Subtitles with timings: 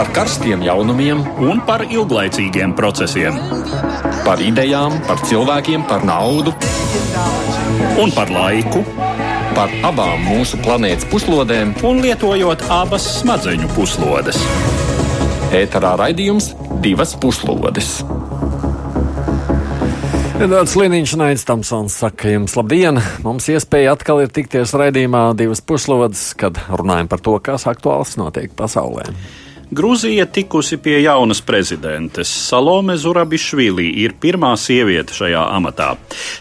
[0.00, 3.34] par karstiem jaunumiem un par ilglaicīgiem procesiem.
[4.24, 6.54] Par idejām, par cilvēkiem, par naudu
[8.00, 8.80] un par laiku.
[9.52, 14.40] Par abām mūsu planētas puslodēm, un lietojot abas smadzeņu puslodes.
[15.58, 17.98] Ēterā raidījums divas puslodes.
[20.40, 23.02] Edvards Liniņš un Aits Tamsons saka jums labdien!
[23.26, 28.56] Mums iespēja atkal ir tikties raidījumā divas puslodes, kad runājam par to, kas aktuāls notiek
[28.56, 29.10] pasaulē.
[29.70, 32.26] Grūzija tikusi pie jaunas prezidentes.
[32.26, 35.92] Salome Zurabišvili ir pirmā sieviete šajā amatā.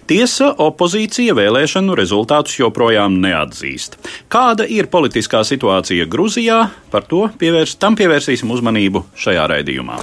[0.09, 3.99] Tiesa, opozīcija vēlēšanu rezultātus joprojām neatzīst.
[4.33, 6.57] Kāda ir politiskā situācija Grūzijā?
[6.89, 9.99] Par to pievērs, tam pievērsīsim uzmanību šajā raidījumā.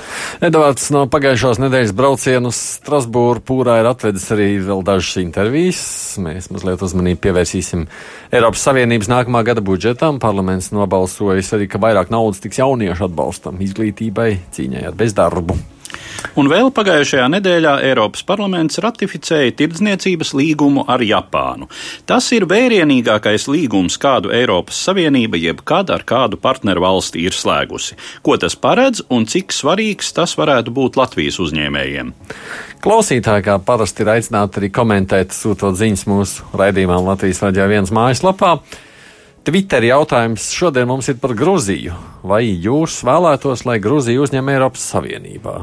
[0.46, 5.82] Edvards no pagājušās nedēļas brauciena uz Strasbūru pūrā ir atvedis arī vēl dažas intervijas.
[6.22, 7.88] Mēs mazliet uzmanību pievērsīsim
[8.30, 10.22] Eiropas Savienības nākamā gada budžetam.
[10.22, 15.56] Parlaments nobalsojis arī, ka vairāk naudas tiks jauniešu atbalstīšanai atbalstam, izglītībai, cīņai ar bezdarbu.
[16.36, 21.68] Un vēl pagājušajā nedēļā Eiropas parlaments ratificēja tirdzniecības līgumu ar Japānu.
[22.08, 27.96] Tas ir vērienīgākais līgums, kādu Eiropas Savienība jebkad ar kādu partneru valsti ir slēgusi.
[28.26, 32.12] Ko tas paredz un cik svarīgs tas varētu būt Latvijas uzņēmējiem?
[32.84, 38.58] Klausītāji, kā parasti, ir aicināti arī komentēt, sūtot ziņas mūsu raidījumam Latvijas raidījā viens mājaslapā.
[39.46, 41.94] Twitter jautājums šodien mums ir par Grūziju.
[42.26, 45.54] Vai jūs vēlētos, lai Grūzija uzņem Eiropas Savienībā?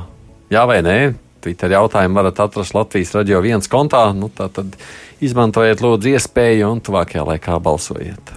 [0.53, 0.95] Jā vai nē?
[1.43, 4.05] Twitter jautājumu varat atrast Latvijas radio viens kontā.
[4.15, 4.77] Nu, tad
[5.19, 8.31] izmantojiet lūdzu iespēju un tuvākajā laikā balsojiet.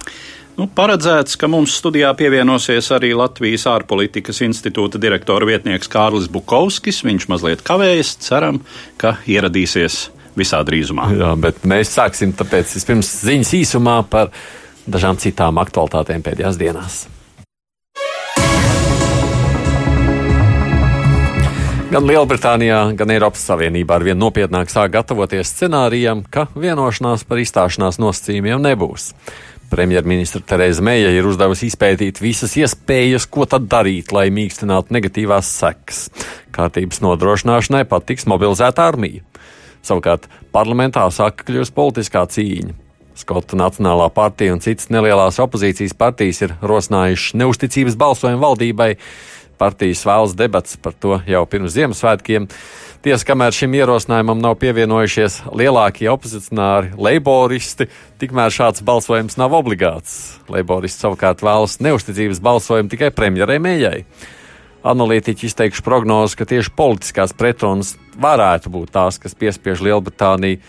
[0.59, 7.05] Nu, paredzēts, ka mums studijā pievienosies arī Latvijas ārpolitikas institūta direktora vietnieks Kārlis Bukovskis.
[7.07, 8.59] Viņš mazliet kavējas, ceram,
[8.99, 11.07] ka ieradīsies visā drīzumā.
[11.23, 14.35] Jā, bet mēs sāksim tāpēc vispirms ziņas īsumā par
[14.87, 17.05] dažām citām aktualitātēm pēdējās dienās.
[21.87, 27.95] Gan Lielbritānijā, gan Eiropas Savienībā ar vien nopietnāk sāk gatavoties scenārijam, ka vienošanās par izstāšanās
[28.03, 29.13] nosacījumiem nebūs.
[29.71, 36.01] Premjerministra Tereza Meija ir uzdevusi izpētīt visas iespējas, ko tad darīt, lai mīkstinātu negatīvās sekas.
[36.55, 39.23] Kārtības nodrošināšanai patiks mobilizēta armija.
[39.79, 42.86] Savukārt parlamentā sāka kļūst politiskā cīņa.
[43.17, 48.91] Skotu Nacionālā partija un citas nelielās opozīcijas partijas ir rosinājušas neusticības balsojumu valdībai.
[49.57, 52.45] Partijas vēlas debats par to jau pirms Ziemassvētkiem.
[53.01, 57.89] Tiesa, kamēr šim ierosinājumam nav pievienojušies lielākie opozicionāri, leiboristi,
[58.21, 60.37] tikmēr šāds balsojums nav obligāts.
[60.53, 64.03] Leiboristi savukārt vēlas neusticības balsojumu tikai premjerai Mējai.
[64.87, 70.61] Analītiķi izteikuši prognozi, ka tieši politiskās pretrunas varētu būt tās, kas piespiež Lielbritāniju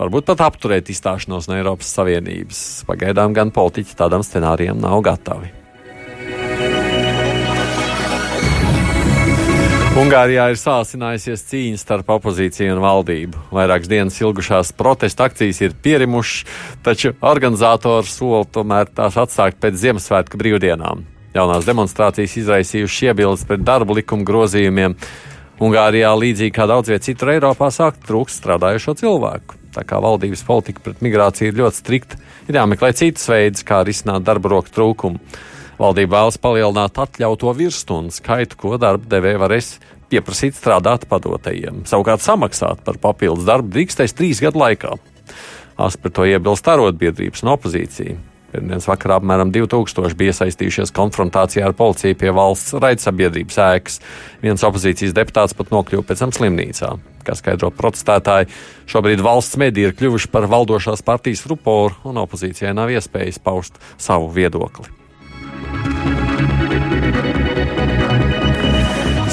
[0.00, 2.64] varbūt pat apturēt izstāšanos no Eiropas Savienības.
[2.88, 5.52] Pagaidām gan politiķi tādam scenārijam nav gatavi.
[9.96, 13.46] Ungārijā ir sāsinājusies cīņa starp opozīciju un valdību.
[13.56, 16.42] Vairākas dienas ilgušās protesta akcijas ir pierimušas,
[16.84, 21.06] taču organizatori sola tomēr tās atsākt pēc Ziemassvētku brīvdienām.
[21.32, 24.98] Jaunās demonstrācijas izraisījušas iebildes pret darba likuma grozījumiem.
[25.64, 29.56] Ungārijā, līdzīgi kā daudz vietā citur Eiropā, sāk trūkst strādājošo cilvēku.
[29.76, 34.24] Tā kā valdības politika pret migrāciju ir ļoti strikta, ir jāmeklē citas veids, kā risināt
[34.24, 35.20] darba roku trūkumu.
[35.76, 39.74] Valdība vēlas palielināt atļautu virstundu skaitu, ko darba devēja varēs
[40.08, 41.82] pieprasīt strādāt padotajiem.
[41.88, 44.94] Savukārt samaksāt par papildus darbu drīkstēs trīs gadu laikā.
[45.76, 48.16] Ast par to iebilst arotbiedrības un opozīcija.
[48.54, 54.00] Pēdējās vakarā apmēram 2000 bija iesaistījušies konfrontācijā ar policiju pie valsts raidsabiedrības ēkas.
[54.40, 56.94] Viens opozīcijas deputāts pat nokļuva pēc tam slimnīcā.
[57.26, 58.50] Kā skaidro protestētāji,
[58.86, 64.30] šobrīd valsts mediji ir kļuvuši par valdošās partijas ruporu, un opozīcijai nav iespējas paust savu
[64.30, 64.86] viedokli.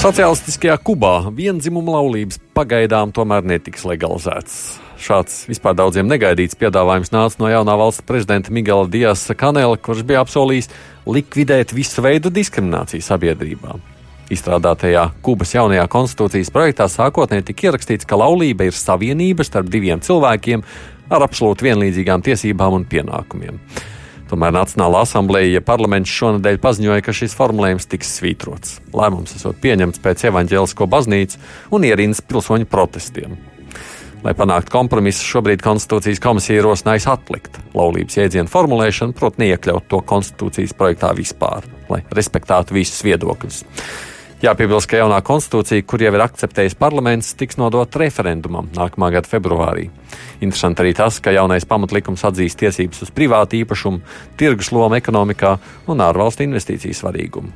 [0.04, 4.58] Socialistiskajā Kubā vienzimuma laulības pagaidām tomēr netiks legalizētas.
[5.00, 10.26] Šāds vispār daudziem negaidīts piedāvājums nāca no jaunā valsts prezidenta Miguela Diasa Kanela, kurš bija
[10.26, 10.72] apsolījis
[11.08, 13.80] likvidēt visu veidu diskrimināciju sabiedrībā.
[14.34, 20.64] Izstrādātajā Kubas jaunajā konstitūcijas projektā sākotnēji tika ierakstīts, ka laulība ir savienība starp diviem cilvēkiem
[21.14, 23.60] ar absolūti vienlīdzīgām tiesībām un pienākumiem.
[24.34, 28.80] Tomēr Nacionālā asambleja parlaments šonadēļ paziņoja, ka šis formulējums tiks svītrots.
[28.96, 31.42] Lēmums esot pieņemts pēc evaņģēlisko baznīcu
[31.76, 33.36] un ierīnas pilsoņu protestiem.
[34.24, 40.74] Lai panāktu kompromisu, šobrīd Konstitūcijas komisija ierosinājusi atlikt laulības jēdzienu formulēšanu, proti, neiekļaut to konstitūcijas
[40.80, 43.60] projektā vispār, lai respektētu visus viedokļus.
[44.44, 49.86] Jāpiebilst, ka jaunā konstitūcija, kur jau ir akceptējis parlaments, tiks nodota referendumam nākamā gada februārī.
[50.44, 54.02] Interesanti arī tas, ka jaunais pamatlikums atzīst tiesības uz privātu īpašumu,
[54.36, 55.54] tirgus lomu ekonomikā
[55.88, 57.56] un ārvalstu investīciju svarīgumu.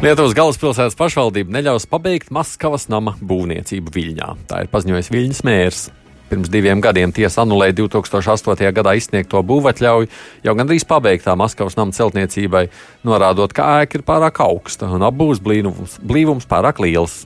[0.00, 4.32] Lietuvas galvaspilsētas pašvaldība neļaus pabeigt Maskavas nama būvniecību Viļņā.
[4.48, 5.86] Tā ir paziņojusi Viļņas mērs.
[6.26, 8.72] Pirms diviem gadiem tiesa anulēja 2008.
[8.74, 10.08] gadā izsniegto būvatļauju
[10.42, 12.64] jau gandrīz pabeigtā Maskavas nama celtniecībai,
[13.06, 17.20] norādot, ka ēka ir pārāk augsta un apbūves blīvums, blīvums pārāk liels.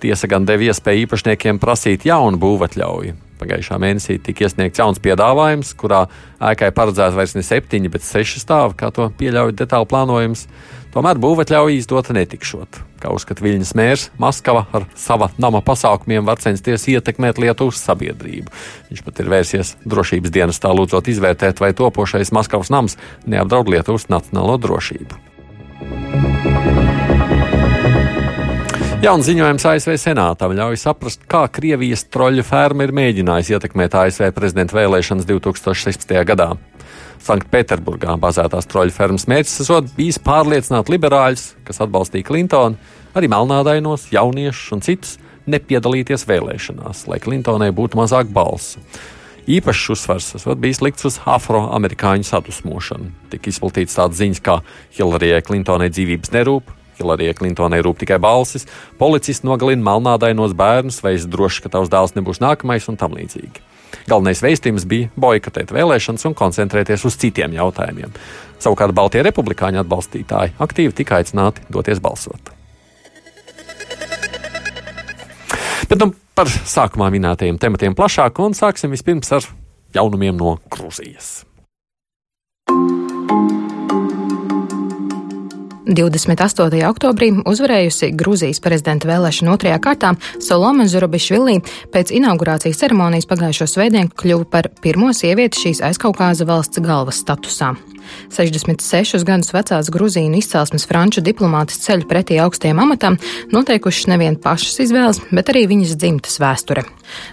[0.00, 3.18] Tiesa gan deva iespēju īpašniekiem prasīt jaunu būvatļauju.
[3.42, 6.06] Pagājušā mēnesī tika iesniegts jauns piedāvājums, kurā
[6.40, 10.46] ēkai paredzēts vairs ne septiņi, bet seši stāvi, kā to pieļauj detāli plānojums.
[10.94, 12.80] Tomēr būvatļauja izdota netikšot.
[13.02, 18.52] Kā uzskata Viļņas mērs, Maskava ar sava nama pasākumiem var censties ietekmēt Lietuvas sabiedrību.
[18.92, 22.94] Viņš pat ir vērsies drošības dienestā lūdzot izvērtēt, vai topošais Maskavas nams
[23.26, 25.18] neapdraud Lietuvas nacionālo drošību.
[29.02, 34.78] Jauns ziņojums ASV senātam ļauj saprast, kā Krievijas troļu ferma ir mēģinājusi ietekmēt ASV prezidenta
[34.78, 36.14] vēlēšanas 2016.
[36.28, 36.52] gadā.
[37.22, 42.78] Sanktpēterburgā bazētās troļu fermas mērķis esot bijis pārliecināt liberāļus, kas atbalstīja Klintonu,
[43.14, 45.16] arī melnādainos, jauniešus un citus
[45.46, 48.82] nepiedalīties vēlēšanās, lai Klintonai būtu mazāk balsu.
[49.50, 53.10] Īpašs uzsvars esot bijis likts uz afroamerikāņu sadusmošanu.
[53.32, 54.60] Tik izplatīts tādas ziņas, kā
[54.94, 56.70] Hilarijai Klintonai dzīvības nerūp,
[57.02, 58.64] Hilarijai Klintonai rūp tikai balsis,
[59.00, 63.66] policisti nogalina melnādainos bērnus, vai es droši, ka tavs dēls nebūs nākamais un tam līdzīgi.
[64.08, 68.14] Galvenais vēstījums bija boikotēt vēlēšanas un koncentrēties uz citiem jautājumiem.
[68.62, 72.52] Savukārt Baltijas republikāņu atbalstītāji aktīvi tika aicināti doties balsot.
[75.90, 79.48] Bet nu, par sākumā minētajiem tematiem plašāk, un sāksim vispirms ar
[79.92, 81.42] jaunumiem no Grūzijas.
[85.92, 86.80] 28.
[86.88, 91.60] oktobrī uzvarējusi Grūzijas prezidenta vēlēšana otrajā kārtā Soloma Zurabišvili
[91.92, 97.74] pēc inaugurācijas ceremonijas pagājušo svētdienu kļuva par pirmo sievieti šīs aizkaukāza valsts galvas statusā.
[98.32, 103.18] 66 gadus vecās Gruzīnu izcelsmes franču diplomātis ceļu pretī augstajam amatam
[103.52, 106.84] noteikušas nevien pašas izvēles, bet arī viņas dzimtas vēsture.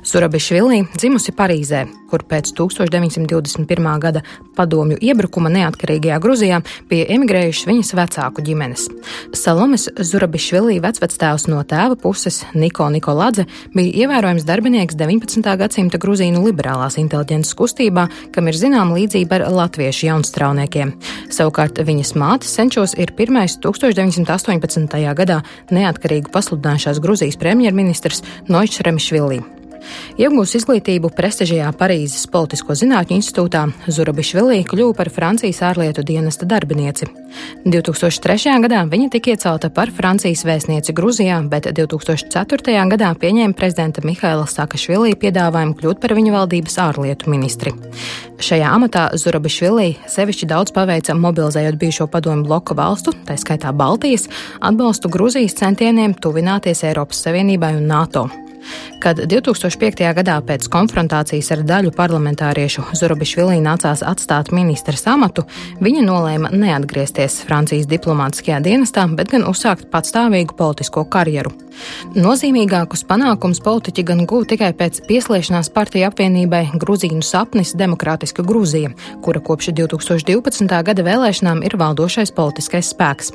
[0.06, 3.90] Zurabišvili dzimusi Parīzē, kur pēc 1921.
[4.04, 4.24] gada
[4.58, 8.90] padomju iebrukuma neatkarīgajā Gruzijā bija emigrējušas viņas vecāku ģimenes.
[9.38, 13.48] Salomes Zurabišvili vecvectēvs no tēva puses Niko Nikoladze
[13.78, 15.56] bija ievērojams darbinieks 19.
[15.64, 20.96] gadsimta Gruzīnu liberālās inteliģences kustībā, kam ir zināma līdzība ar latviešu jaunstraunieku strādniekiem.
[21.34, 25.00] Savukārt viņas mātes senčos ir pirmais 1918.
[25.16, 25.42] gadā
[25.72, 29.59] neatkarīgu pasludinājušās Gruzijas premjerministrs Noičs Remišvili.
[30.20, 37.08] Iegūs izglītību prestižajā Parīzes Politisko zinātņu institūtā, Zurabišvilī kļuva par Francijas ārlietu dienesta darbinieci.
[37.66, 38.56] 2003.
[38.64, 42.76] gadā viņa tika iecelta par Francijas vēstnieci Gruzijā, bet 2004.
[42.94, 47.76] gadā pieņēma prezidenta Mihaila Sakašvilī piedāvājumu kļūt par viņa valdības ārlietu ministri.
[48.40, 54.30] Šajā amatā Zurabišvilī sevišķi daudz paveica mobilizējot bijušo padomu bloku valstu, tā skaitā Baltijas,
[54.64, 58.30] atbalstu Gruzijas centieniem tuvināties Eiropas Savienībai un NATO.
[59.00, 60.04] Kad 2005.
[60.18, 65.46] gadā pēc konfrontācijas ar daļu parlamentāriešu Zurabišvilī nācās atstāt ministra amatu,
[65.80, 71.54] viņa nolēma neatgriezties Francijas diplomātiskajā dienestā, bet gan uzsākt patstāvīgu politisko karjeru.
[72.18, 78.92] Nozīmīgākus panākumus politiķi gan gūta tikai pēc pieslēgšanās partiju apvienībai Gruzīnu sapnis Demokrātiska Grūzija,
[79.24, 80.74] kura kopš 2012.
[80.90, 83.32] gada vēlēšanām ir valdošais politiskais spēks.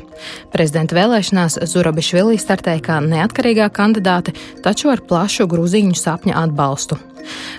[0.52, 4.34] Prezidenta vēlēšanās Zurabišvili startēja kā neatkarīgā kandidāte,
[4.64, 6.98] taču ar plašu grūzīņu sapņa atbalstu.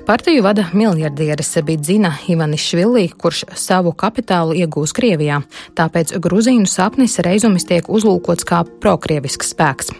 [0.05, 5.41] Partiju vada miljardieris Bidzina Ivanišvili, kurš savu kapitālu iegūs Krievijā,
[5.77, 9.93] tāpēc grūzīņu sapnis reizumis tiek uzlūkots kā prokrievisks spēks.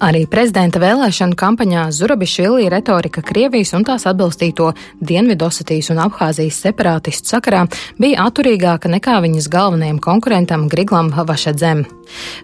[0.00, 4.70] Arī prezidenta vēlēšanu kampaņā Zurabišvili retorika Krievijas un tās atbalstīto
[5.04, 7.66] Dienvidosetijas un Abhāzijas separātistu sakarā
[8.00, 11.84] bija atturīgāka nekā viņas galvenajam konkurentam Griglam Vašadzem.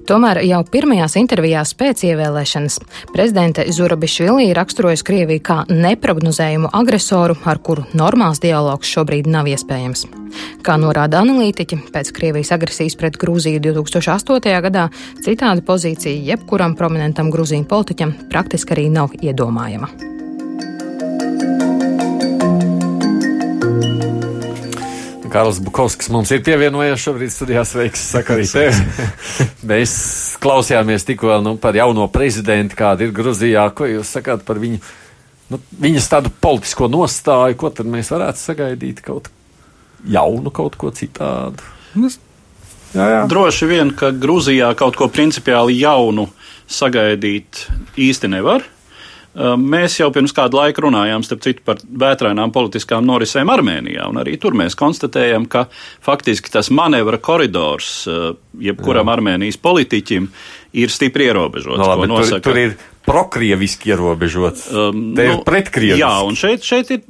[0.07, 2.79] Tomēr jau pirmajās intervijās pēc ievēlēšanas
[3.15, 10.07] prezidente Zurabišvili raksturojas Krieviju kā neprognozējumu agresoru, ar kuru normāls dialogs šobrīd nav iespējams.
[10.67, 14.53] Kā norāda analītiķi, pēc Krievijas agresijas pret Grūziju 2008.
[14.67, 14.89] gadā
[15.25, 16.96] citāda pozīcija jebkuram prominentam
[17.33, 19.88] grūzīnu politiķam praktiski arī nav iedomājama.
[25.37, 27.61] Kārls Bukovskis mums ir pievienojies šobrīd studijā.
[27.69, 28.79] Sveiks, saka arī tev.
[29.69, 29.93] Mēs
[30.41, 33.67] klausījāmies tikko nu, par jauno prezidentu, kāda ir Gruzijā.
[33.76, 34.81] Ko jūs sakāt par viņu?
[35.53, 39.29] Nu, viņas tādu politisko nostāju, ko tad mēs varētu sagaidīt kaut
[40.09, 41.69] jaunu, kaut ko citādu?
[42.00, 42.09] Nu,
[42.97, 43.21] jā, jā.
[43.31, 46.29] Droši vien, ka Gruzijā kaut ko principiāli jaunu
[46.67, 47.67] sagaidīt
[48.00, 48.65] īsti nevar.
[49.37, 54.57] Mēs jau pirms kāda laika runājām citu, par vētrainām politiskām norisēm Armēnijā, un arī tur
[54.57, 55.67] mēs konstatējam, ka
[56.05, 59.19] faktiski tas manevra koridors jebkuram Jā.
[59.19, 60.31] Armēnijas politiķim
[60.81, 61.83] ir stipri ierobežots.
[61.83, 62.75] No, labi, nosaka, tur, tur ir
[63.07, 64.71] prokrieviski ierobežots.
[64.73, 66.00] Um, Te nu, ir pretkrieviski.
[66.00, 67.05] Jā, un šeit, šeit ir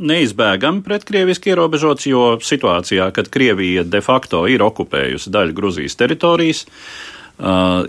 [0.00, 7.84] neizbēgami pretkrieviski ierobežots, jo situācijā, kad Krievija de facto ir okupējusi daļu Gruzijas teritorijas, uh,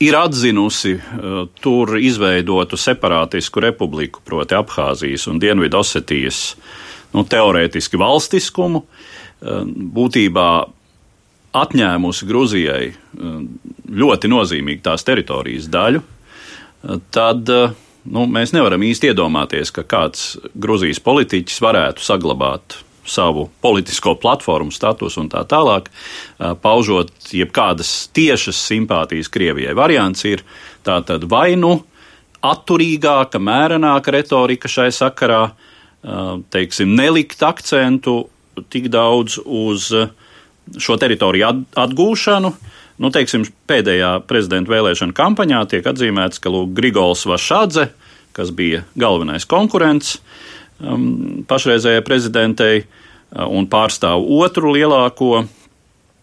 [0.00, 6.42] ir atzinusi uh, tur izveidotu separātisku republiku, proti Abhāzijas un Dienvidosetijas,
[7.16, 9.64] nu, teorētiski valstiskumu, uh,
[9.98, 10.48] būtībā
[11.58, 13.42] atņēmusi Gruzijai uh,
[13.88, 17.76] ļoti nozīmīgu tās teritorijas daļu, uh, tad uh,
[18.08, 25.22] nu, mēs nevaram īsti iedomāties, ka kāds Gruzijas politiķis varētu saglabāt savu politisko platformu, statusu
[25.22, 25.88] un tā tālāk,
[26.62, 29.72] paužot jebkādas tiešas simpātijas Krievijai.
[29.76, 30.44] Variants ir
[30.84, 31.78] tātad vai nu
[32.44, 35.48] atturīgāka, mērenāka retorika šai sakarā,
[36.52, 38.20] teiksim, nelikt akcentu
[38.70, 39.88] tik daudz uz
[40.78, 42.52] šo teritoriju atgūšanu,
[42.98, 47.88] Nu, teiksim, pēdējā prezidenta vēlēšana kampaņā tiek atzīmēts, ka lūk, Grigols Vašadze,
[48.34, 50.16] kas bija galvenais konkurents
[50.82, 55.46] um, pašreizējai prezidentei uh, un pārstāv otru lielāko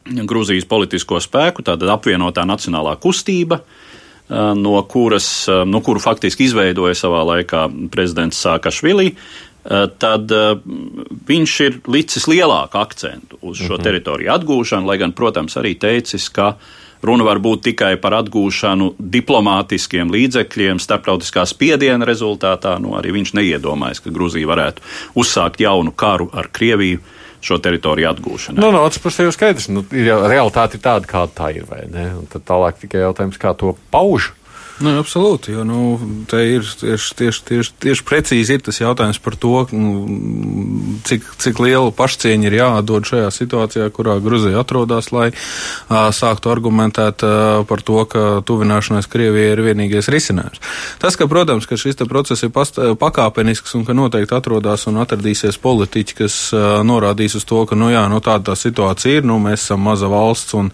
[0.05, 6.97] Grūzijas politisko spēku, tātad apvienotā nacionālā kustība, uh, no kuras, uh, no kuru faktiski izveidoja
[6.99, 9.13] savā laikā prezidents Sākašvili,
[9.65, 10.29] tad
[11.25, 13.85] viņš ir licis lielāku akcentu uz šo mhm.
[13.87, 16.55] teritoriju atgūšanu, lai gan, protams, arī teicis, ka
[17.05, 22.77] Runa var būt tikai par atgūšanu diplomātiskiem līdzekļiem, starptautiskā spiediena rezultātā.
[22.81, 24.85] Nu, arī viņš neiedomājas, ka Grūzija varētu
[25.21, 27.03] uzsākt jaunu karu ar Krieviju
[27.45, 28.61] šo teritoriju atgūšanai.
[28.61, 31.67] Nu, no otras puses, jau skaidrs, nu, ir jau realitāte tāda, kāda tā ir.
[32.31, 34.31] Tad tālāk tikai jautājums, kā to pauž.
[34.83, 35.77] Nu, absolūti, jo nu,
[36.27, 39.93] te ir tieši, tieši, tieši, tieši precīzi ir tas jautājums par to, nu,
[41.07, 47.23] cik, cik liela pašcieņa ir jādod šajā situācijā, kurā Gruzija atrodas, lai a, sāktu argumentēt
[47.23, 47.37] a,
[47.69, 50.59] par to, ka tuvināšanās Krievijai ir vienīgais risinājums.
[50.99, 55.55] Tas, ka, protams, ka šis process ir past, pakāpenisks un ka noteikti atrodas un atradīsies
[55.63, 59.39] politiķi, kas a, norādīs uz to, ka, nu jā, nu tāda tā situācija ir, nu
[59.39, 60.73] mēs esam maza valsts un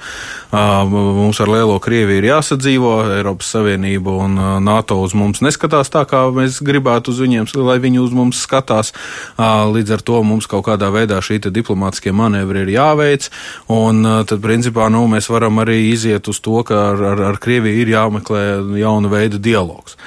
[0.49, 5.41] a, mums ar lielo Krieviju ir jāsadzīvo, Eiropas Savienība Savienība un uh, NATO uz mums
[5.41, 8.93] neskatās tā, kā mēs gribētu uz viņiem, lai viņi uz mums skatās.
[9.37, 13.29] Uh, līdz ar to mums kaut kādā veidā šī diplomātiskie manevri ir jāveic,
[13.67, 17.37] un uh, tad, principā, nu, mēs varam arī iziet uz to, ka ar, ar, ar
[17.41, 18.43] Krieviju ir jāmeklē
[18.79, 19.97] jauna veida dialogs.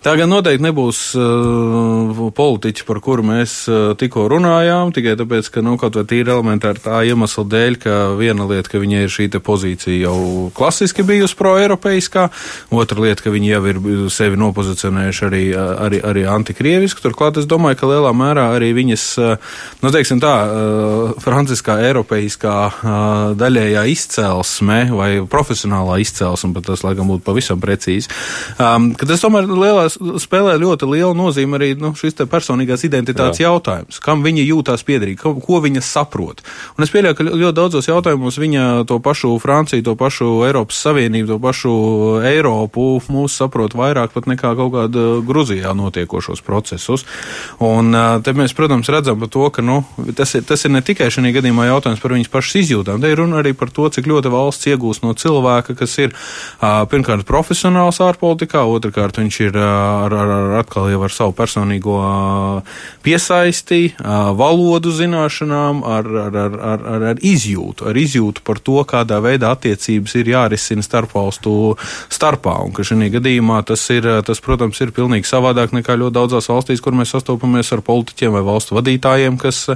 [0.00, 5.60] Tā gan noteikti nebūs uh, politiķi, par kuru mēs uh, tikko runājām, tikai tāpēc, ka,
[5.60, 9.26] nu, kaut vai tīri elementāri tā iemesla dēļ, ka viena lieta, ka viņai ir šī
[9.44, 12.30] pozīcija jau klasiski bijusi pro-eiropeiskā,
[12.72, 13.80] otra lieta, ka viņi jau ir
[14.14, 17.04] sevi nopozicionējuši arī, arī, arī antikrieviski.
[17.04, 19.52] Turklāt es domāju, ka lielā mērā arī viņas, uh,
[19.84, 22.88] nu, teiksim tā, uh, franciskā, eiropeiskā uh,
[23.36, 28.08] daļējā izcelsme vai profesionālā izcelsme, bet tas, laikam, būtu pavisam precīzi.
[28.56, 33.48] Um, kad es tomēr lielā spēlē ļoti lielu nozīmi arī nu, šis personīgās identitātes Jā.
[33.50, 34.00] jautājums.
[34.02, 36.42] Kam viņa jūtās piederīgi, ko, ko viņa saprot.
[36.76, 41.28] Un es pieļauju, ka ļoti daudzos jautājumos viņa to pašu Franciju, to pašu Eiropas Savienību,
[41.32, 41.72] to pašu
[42.26, 47.06] Eiropu mūs saprot vairāk pat nekā kaut kāda Gruzijā notiekošos procesus.
[47.64, 47.94] Un
[48.24, 49.80] te mēs, protams, redzam par to, ka nu,
[50.16, 53.20] tas, ir, tas ir ne tikai šajā gadījumā jautājums par viņas pašas izjūtām, te ir
[53.20, 56.14] runa arī par to, cik ļoti valsts iegūst no cilvēka, kas ir
[56.60, 61.96] pirmkārt profesionāls ārpolitikā, otrkārt viņš ir ar, ar, ar atkal jau ar savu personīgo
[63.04, 63.94] piesaisti,
[64.36, 69.52] valodu zināšanām, ar, ar, ar, ar, ar, ar izjūtu, ar izjūtu par to, kādā veidā
[69.54, 71.54] attiecības ir jārisina starpvalstu
[72.12, 72.56] starpā.
[72.66, 76.82] Un ka šajā gadījumā tas ir, tas, protams, ir pilnīgi savādāk nekā ļoti daudzās valstīs,
[76.84, 79.66] kur mēs sastopamies ar politiķiem vai valstu vadītājiem, kas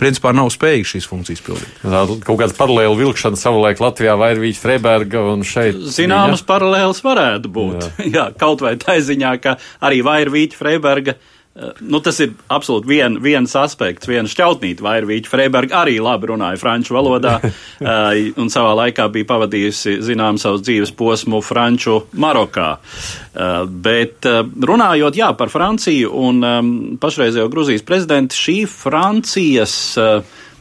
[0.00, 1.80] principā nav spējīgi šīs funkcijas pildīt.
[1.82, 5.78] Tā kaut kāda paralēla vilkšana savulaik Latvijā vai Vīķa Freiberga un šeit.
[5.96, 7.88] Zināmas paralēlas varētu būt.
[7.98, 8.06] Jā.
[8.16, 11.16] Jā, kaut vai tā ziņā, ka arī Vairvīķa Freiberga.
[11.56, 14.84] Eh, nu, tas ir absolūti vien, viens aspekts, viena šķautnīte.
[14.84, 20.66] Vairvīķa Freiberga arī labi runāja franču valodā eh, un savā laikā bija pavadījusi, zinām, savus
[20.66, 22.74] dzīves posmu franču Marokā.
[22.76, 29.96] Eh, bet runājot, jā, par Franciju un ehm, pašreizējo Gruzijas prezidentu, šī Francijas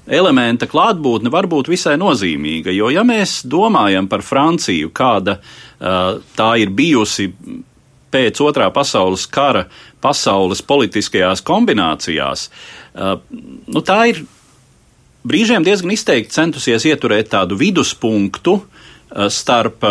[0.05, 5.39] elementa klātbūtne var būt visai nozīmīga, jo ja mēs domājam par Franciju, kāda
[5.81, 7.25] tā ir bijusi
[8.13, 9.65] pēc otrā pasaules kara
[10.03, 12.49] pasaules politiskajās kombinācijās,
[12.95, 14.21] nu, tā ir
[15.25, 18.59] brīžiem diezgan izteikti centusies ieturēt tādu viduspunktu
[19.33, 19.83] starp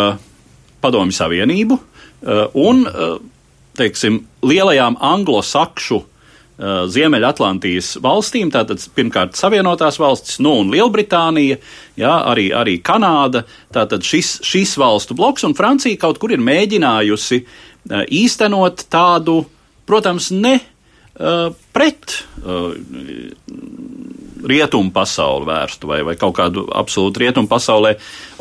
[0.81, 1.79] Padomju Savienību
[2.63, 2.85] un
[3.75, 6.01] teiksim, lielajām anglosakšu
[6.95, 11.57] Ziemeļatlantijas valstīm, tātad pirmkārt Savienotās valstis, nu un Lielbritānija,
[11.99, 13.41] jā, arī, arī Kanāda,
[13.75, 17.41] tātad šis, šis valstu bloks, un Francija kaut kur ir mēģinājusi
[17.89, 19.43] īstenot tādu,
[19.85, 22.73] protams, ne uh, pret uh,
[24.45, 27.95] rietumu pasauli vērstu vai, vai kaut kādu absolūti rietumu pasaulē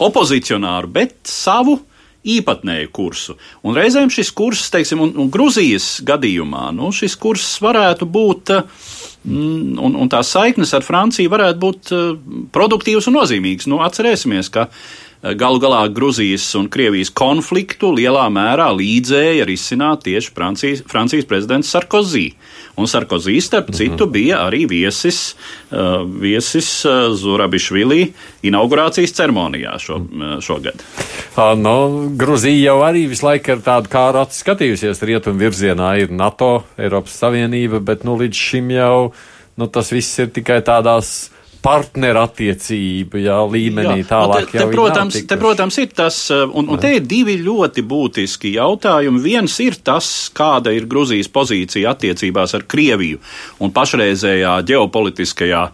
[0.04, 1.78] opozicionāru, bet savu
[2.24, 3.36] īpatnēju kursu.
[3.68, 8.52] Un reizēm šis kurs, teiksim, un, un Gruzijas gadījumā, nu, šis kurs varētu būt,
[9.28, 11.92] mm, un, un tās saiknes ar Franciju varētu būt
[12.54, 13.68] produktīvas un nozīmīgas.
[13.68, 14.70] Nu, atcerēsimies, ka
[15.32, 22.26] galu galā Gruzijas un Krievijas konfliktu lielā mērā līdzēja risināt tieši Francijas, Francijas prezidents Sarkozī.
[22.76, 23.76] Un Sarkozī, starp mhm.
[23.78, 25.34] citu, bija arī viesis,
[25.70, 28.08] uh, viesis uh, Zurabišvili
[28.44, 30.22] inaugurācijas ceremonijā šo, mhm.
[30.34, 30.82] uh, šogad.
[31.58, 31.76] No,
[32.18, 37.16] Gruzija jau arī visu laiku ir tāda kā rati skatījusies rietumu virzienā, ir NATO, Eiropas
[37.22, 38.98] Savienība, bet nu, līdz šim jau
[39.56, 41.30] nu, tas viss ir tikai tādās
[41.64, 44.08] partnerattiecību jā, līmenī jā.
[44.10, 44.46] tālāk.
[44.46, 47.84] Nu, te, te, protams, te, protams, ir tas, uh, un, un te ir divi ļoti
[47.88, 49.22] būtiski jautājumi.
[49.24, 53.22] Viens ir tas, kāda ir Gruzijas pozīcija attiecībās ar Krieviju
[53.64, 55.66] un pašreizējā ģeopolitiskajā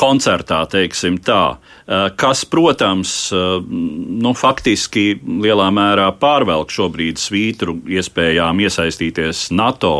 [0.00, 8.60] koncertā, teiksim tā, uh, kas, protams, uh, nu, faktiski lielā mērā pārvelk šobrīd svītru iespējām
[8.66, 9.96] iesaistīties NATO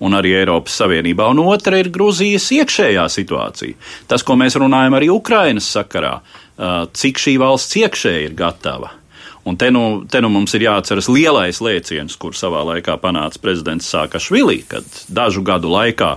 [0.00, 1.30] un arī Eiropas Savienībā.
[1.32, 3.78] Un otra ir Grūzijas iekšējā situācija.
[4.10, 6.18] Tas, ko mēs runājam arī Ukrainas sakarā,
[6.92, 8.96] cik šī valsts iekšēji ir gatava.
[9.48, 13.88] Un te nu, te nu mums ir jāatceras lielais lēciens, kur savā laikā panāca prezidents
[13.88, 16.16] Sākašvili, kad dažu gadu laikā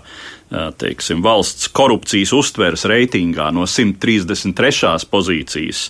[0.78, 5.08] teiksim, valsts korupcijas uztveres reitingā no 133.
[5.10, 5.88] pozīcijas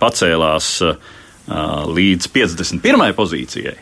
[0.00, 0.70] pacēlās
[1.96, 3.12] līdz 51.
[3.16, 3.76] pozīcijai.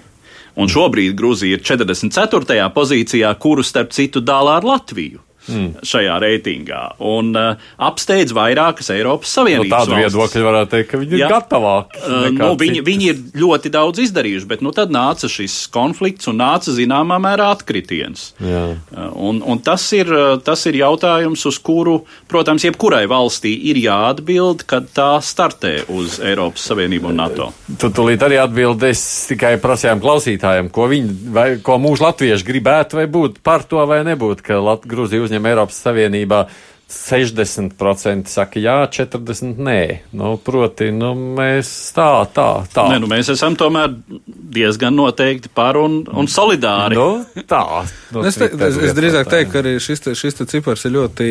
[0.54, 2.68] Un šobrīd Grūzija ir 44.
[2.74, 5.84] pozīcijā, kuru starp citu dālā ar Latviju mm.
[5.86, 11.18] šajā reitingā un uh, apsteidz vairākas Eiropas Savienības nu, tādu viedokļu varētu teikt, ka viņi
[11.18, 11.28] ja.
[11.28, 12.02] ir gatavāki.
[12.04, 16.40] Uh, nu, viņi, viņi ir ļoti daudz izdarījuši, bet nu, tad nāca šis konflikts un
[16.42, 18.30] nāca zināmā mērā atkritiens.
[18.42, 18.64] Jā.
[18.94, 20.10] Uh, un, un tas, ir,
[20.46, 26.66] tas ir jautājums, uz kuru, protams, jebkurai valstī ir jāatbild, kad tā startē uz Eiropas
[26.70, 27.50] Savienību un NATO.
[27.80, 33.06] Tu tūlīt arī atbildēs tikai prasījām klausītājiem, ko viņi, vai ko mūsu latvieši gribētu vai
[33.10, 36.44] būt par to vai nebūtu, ka Lat Gruzija uzņem uzņem Eiropas Savienībā
[36.90, 39.80] 60% saka jā, 40% nē.
[40.16, 42.84] Nu, proti, nu, mēs tā, tā, tā.
[42.92, 43.94] Nē, nu, mēs esam tomēr
[44.26, 46.98] diezgan noteikti par un, un solidāri.
[46.98, 47.84] Nu, tā.
[48.14, 50.94] Nu, es, te, es, es drīzāk teiktu, ka arī šis, te, šis te cipars ir
[50.98, 51.30] ļoti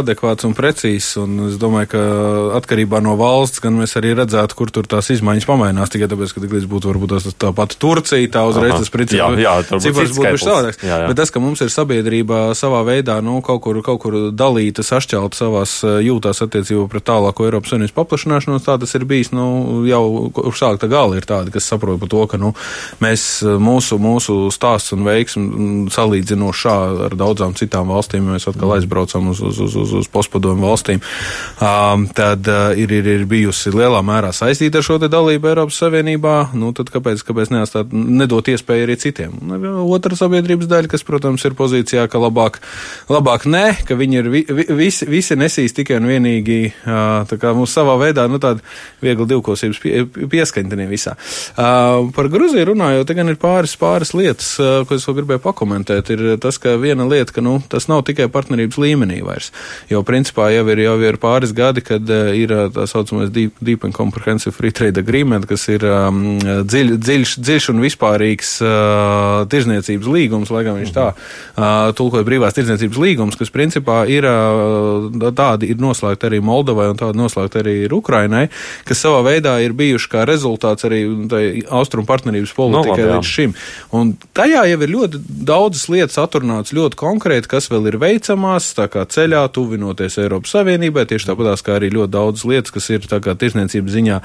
[0.00, 2.02] adekvāts un precīzs, un es domāju, ka
[2.58, 6.44] atkarībā no valsts, gan mēs arī redzētu, kur tur tās izmaiņas pamainās, tikai tāpēc, ka
[6.46, 8.82] tiklīdz būtu varbūt tas tā pati Turcija, tā uzreiz Aha.
[8.82, 10.82] tas princips, jā, jā, cipars būtu savādāks.
[10.82, 15.36] Bet tas, ka mums ir sabiedrībā savā veidā, nu, kaut kur, kaut kur dalītas sašķelt
[15.36, 20.02] savās eh, jūtās attiecībā pret tālāko Eiropas Savienības paplašināšanos, tā tas ir bijis, nu, jau
[20.30, 22.54] uz sākta gala ir tādi, kas saprot par to, ka, nu,
[23.04, 26.76] mēs eh, mūsu, mūsu stāsts un veiksmi mm, salīdzinošā
[27.08, 28.76] ar daudzām citām valstīm, ja mēs atkal mm.
[28.78, 31.02] aizbraucam uz, uz, uz, uz, uz postpadomu valstīm,
[31.58, 36.36] um, tad uh, ir, ir, ir bijusi lielā mērā saistīta ar šo dalību Eiropas Savienībā,
[36.58, 39.34] nu, tad kāpēc, kāpēc neatstāt, nedot iespēju arī citiem?
[39.84, 42.60] Otra sabiedrības daļa, kas, protams, ir pozīcijā, ka labāk,
[43.12, 47.96] labāk ne, ka viņi ir vi, vi, visi, visi nesīs tikai un vienīgi mūsu savā
[48.00, 48.62] veidā, nu tāda
[49.02, 51.16] viegla divkosības pie, pieskaņtenī visā.
[51.56, 56.58] Par Gruziju runājot, gan ir pāris, pāris lietas, ko es vēl gribēju pakomentēt, ir tas,
[56.62, 59.50] ka viena lieta, ka, nu, tas nav tikai partnerības līmenī vairs,
[59.90, 63.94] jo principā jau ir, jau ir pāris gadi, kad ir tā saucamais Deep, deep and
[63.96, 70.52] Comprehensive Free Trade Agreement, kas ir um, dziļ, dziļš, dziļš un vispārīgs uh, tirzniecības līgums,
[70.54, 74.73] lai gan viņš tā uh, tulkoja brīvās tirzniecības līgums, kas principā ir uh,
[75.36, 78.46] tādi ir noslēgti arī Moldovai un tādi noslēgti arī ir Ukrainai,
[78.88, 81.02] kas savā veidā ir bijuši kā rezultāts arī
[81.68, 83.54] austrumu partnerības politikai no, līdz šim.
[83.94, 88.88] Un tajā jau ir ļoti daudzas lietas atrunāts ļoti konkrēti, kas vēl ir veicamās, tā
[88.92, 93.20] kā ceļā tuvinoties Eiropas Savienībai, tieši tāpatās kā arī ļoti daudzas lietas, kas ir tā
[93.24, 94.20] kā tirsniecības ziņā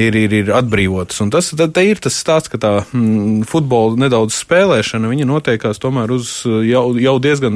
[0.00, 1.20] ir, ir, ir atbrīvotas.
[1.24, 6.12] Un tas tad, ir tas stāsts, ka tā mm, futbola nedaudz spēlēšana, viņa notiekās tomēr
[6.14, 6.36] uz
[6.66, 7.54] jau, jau diezgan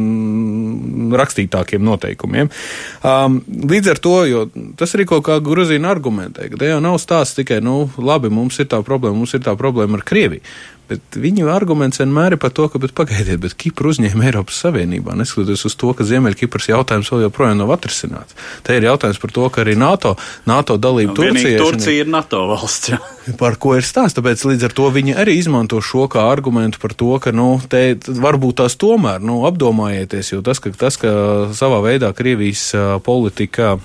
[1.19, 2.38] rakstītākiem noteikumiem.
[2.47, 3.41] Um,
[3.73, 4.47] līdz ar to, jo
[4.79, 8.61] tas arī kaut kā Gruzīna argumentē, ka te jau nav stāsts tikai, nu, labi, mums
[8.63, 10.45] ir tā problēma, mums ir tā problēma ar Krieviju.
[10.89, 15.13] Bet viņu arguments vienmēr ir par to, ka, bet pagaidiet, bet Kipra uzņēma Eiropas Savienībā,
[15.21, 18.37] neskatoties uz to, ka Ziemeļkipras jautājums vēl joprojām nav atrisināts.
[18.65, 20.15] Te ir jautājums par to, ka arī NATO,
[20.49, 21.61] NATO dalība Turcija.
[21.61, 22.95] Turcija ir NATO valsts.
[22.95, 23.03] Jā.
[23.43, 24.17] Par ko ir stāsts?
[24.17, 27.99] Tāpēc līdz ar to viņi arī izmanto šo kā argumentu par to, ka, nu, te
[28.01, 31.13] varbūt tās tomēr, nu, apdomājieties, jo tas, ka, tas, ka
[31.53, 32.71] savā veidā Krievijas
[33.05, 33.77] politika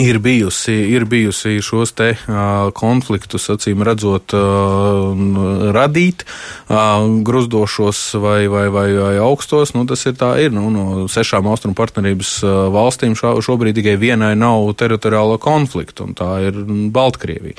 [0.00, 8.46] ir bijusi, ir bijusi šos te uh, konfliktus, acīm redzot, uh, radīt uh, gruzdošos vai,
[8.48, 9.74] vai, vai, vai augstos.
[9.76, 10.54] Nu, tas ir tā, ir.
[10.56, 12.32] Nu, no sešām austrumu partnerības
[12.72, 16.56] valstīm šā, šobrīd tikai vienai nav teritoriālo konfliktu, un tā ir
[16.94, 17.58] Baltkrievija.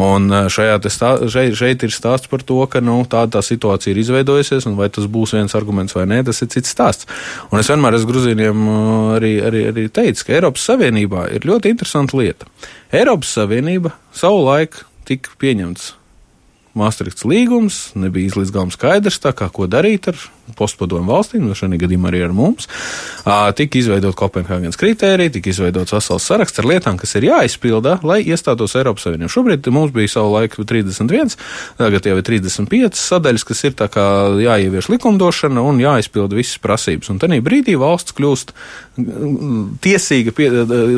[0.00, 4.00] Un šajā stā, šeit, šeit ir stāsts par to, ka nu, tāda tā situācija ir
[4.02, 7.08] izveidojusies, un vai tas būs viens arguments vai nē, tas ir cits stāsts.
[7.52, 8.66] Un es vienmēr esmu Gruzīniem
[9.16, 12.48] arī, arī, arī teicis, ka Eiropas Savienībā ir ļoti interesanta lieta.
[12.94, 15.92] Eiropas Savienība savulaik tika pieņemts
[16.74, 20.18] Maastrichts līgums, nebija līdz galam skaidrs, kā ko darīt ar
[20.58, 22.66] postpadomu valstīm, no šajā gadījumā arī ar mums.
[23.56, 28.74] Tika izveidot Kopenhāgenes kritērija, tika izveidots vesels saraksts ar lietām, kas ir jāizpilda, lai iestātos
[28.76, 29.30] Eiropas Savienībā.
[29.32, 31.38] Šobrīd mums bija savu laiku 31,
[31.78, 33.78] tagad jau ir 35 sadaļas, kas ir
[34.44, 37.08] jāievieš likumdošana un jāizpilda visas prasības.
[37.14, 38.52] Un tajā brīdī valsts kļūst
[39.84, 40.50] tiesīga pie,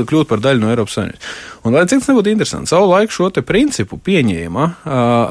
[0.08, 1.30] kļūt par daļu no Eiropas Savienības.
[1.66, 4.66] Un, lai cik tas nebūtu interesanti, savu laiku šo principu pieņēma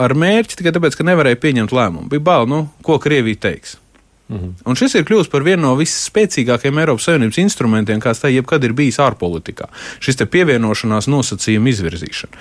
[0.03, 2.10] ar mērķi tikai tāpēc, ka nevarēja pieņemt lēmumu.
[2.12, 3.78] Bija bail, nu, ko Krievija teiks.
[4.28, 4.56] Mhm.
[4.66, 8.74] Un šis ir kļuvis par vienu no visspēcīgākajiem Eiropas Savienības instrumentiem, kāds tā jebkad ir
[8.74, 9.68] bijis ārpolitikā.
[10.02, 12.40] Šis te pievienošanās nosacījuma izvirzīšana.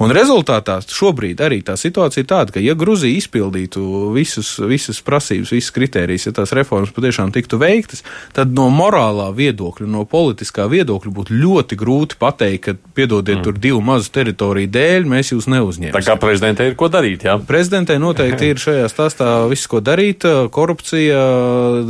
[0.00, 5.52] Un rezultātā šobrīd arī tā situācija ir tāda, ka ja Gruzija izpildītu visus, visas prasības,
[5.52, 8.00] visas kritērijas, ja tās reformas patiešām tiktu veiktas,
[8.32, 13.44] tad no morālā viedokļa, no politiskā viedokļa būtu ļoti grūti pateikt, ka piedodiet mm.
[13.44, 15.92] tur divu mazu teritoriju dēļ, mēs jūs neuzņemsim.
[15.92, 17.36] Tā kā prezidentē ir ko darīt, jā?
[17.44, 20.24] Prezidentē noteikti ir šajā stāstā viss, ko darīt,
[20.56, 21.25] korupcija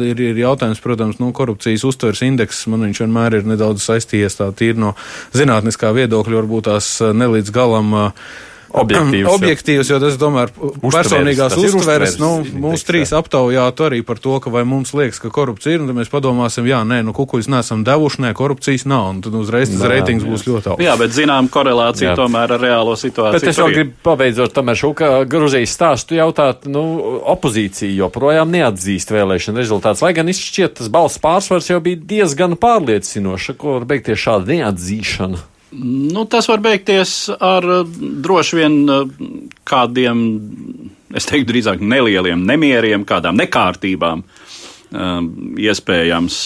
[0.07, 2.64] ir, ir jautājums, protams, nu, korupcijas uztveres indeks.
[2.72, 4.94] Man viņš vienmēr ir nedaudz saistījies tā tīri no
[5.37, 7.96] zinātniskā viedokļa, varbūt tās nelīdz galam.
[7.96, 8.29] Uh,
[8.83, 9.29] objektīvs.
[9.33, 12.31] objektīvs jo tas, domāju, personīgās uztveres, nu,
[12.67, 15.99] mūs trīs aptaujātu arī par to, ka vai mums liekas, ka korupcija ir, un tad
[15.99, 19.87] mēs padomāsim, jā, nē, nu, kukuļus nesam devuši, nē, korupcijas nav, un tad uzreiz tas
[19.91, 20.87] reitings būs ļoti augsts.
[20.87, 22.17] Jā, bet zinām korelācija jā.
[22.19, 23.41] tomēr ar reālo situāciju.
[23.41, 26.85] Bet es vēl gribu pabeidzot, tomēr šo, ka Gruzijas stāstu jautāt, nu,
[27.37, 33.57] opozīcija joprojām neatzīst vēlēšana rezultātus, lai gan izšķiet tas balss pārsvars jau bija diezgan pārliecinoša,
[33.59, 35.45] ko var beigties šāda neatzīšana.
[35.85, 37.65] Nu, tas var beigties ar
[38.25, 38.77] droši vien
[39.67, 40.23] kādiem,
[41.17, 44.25] es teiktu, drīzāk nelieliem nemieriem, kādām nekārtībām.
[45.61, 46.37] Iespējams,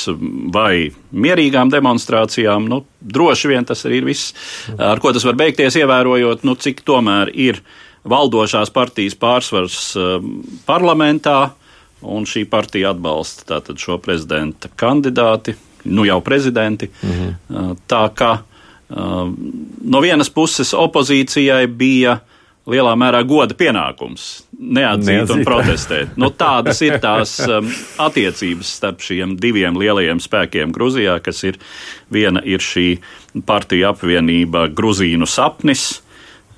[0.51, 2.67] vai mierīgām demonstrācijām.
[2.73, 4.33] Nu, droši vien tas arī ir viss,
[4.81, 7.61] ar ko tas var beigties, ievērojot, nu, cik tomēr ir
[8.09, 9.81] valdošās partijas pārsvars
[10.67, 11.51] parlamentā,
[12.01, 15.55] un šī partija atbalsta tātad šo prezidenta kandidāti,
[15.93, 16.89] nu jau prezidenti.
[17.05, 17.77] Mhm.
[17.87, 18.39] Tā kā
[18.91, 22.19] no vienas puses opozīcijai bija
[22.71, 24.27] lielā mērā goda pienākums
[24.61, 25.33] neatzīt, neatzīt.
[25.35, 26.13] un protestēt.
[26.21, 27.71] Nu, tādas ir tās um,
[28.03, 31.59] attiecības starp šiem diviem lielajiem spēkiem Gruzijā, kas ir
[32.13, 32.93] viena ir šī
[33.49, 36.03] partija apvienība Gruzīnu sapnis.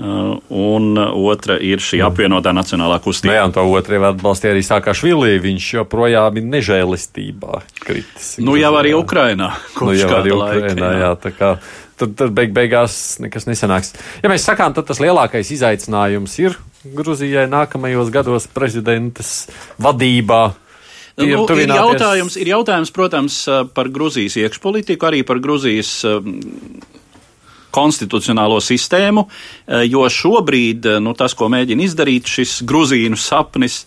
[0.03, 3.29] Uh, un otra ir šī apvienotā nacionālā kustība.
[3.29, 5.37] Nu jā, un to otru atbalstīja arī Sākašvili.
[5.45, 8.33] Viņš joprojām ir nežēlistībā kritis.
[8.43, 9.53] Nu, jau arī Ukrainā.
[9.79, 11.05] Nu, jau arī Ukrainā, laika, jā.
[11.05, 11.53] jā tā kā
[12.03, 13.95] tad, tad beig beigās nekas nesanāks.
[14.23, 19.47] Ja mēs sakām, tad tas lielākais izaicinājums ir Gruzijai nākamajos gados prezidentas
[19.83, 20.43] vadībā.
[21.21, 23.37] Nu, ir, jautājums, ir jautājums, protams,
[23.77, 26.41] par Gruzijas iekšpolitiku, arī par Gruzijas um,
[27.73, 29.27] konstitucionālo sistēmu,
[29.89, 33.83] jo šobrīd nu, tas, ko mēģina izdarīt šis Gruzīnu sapnis,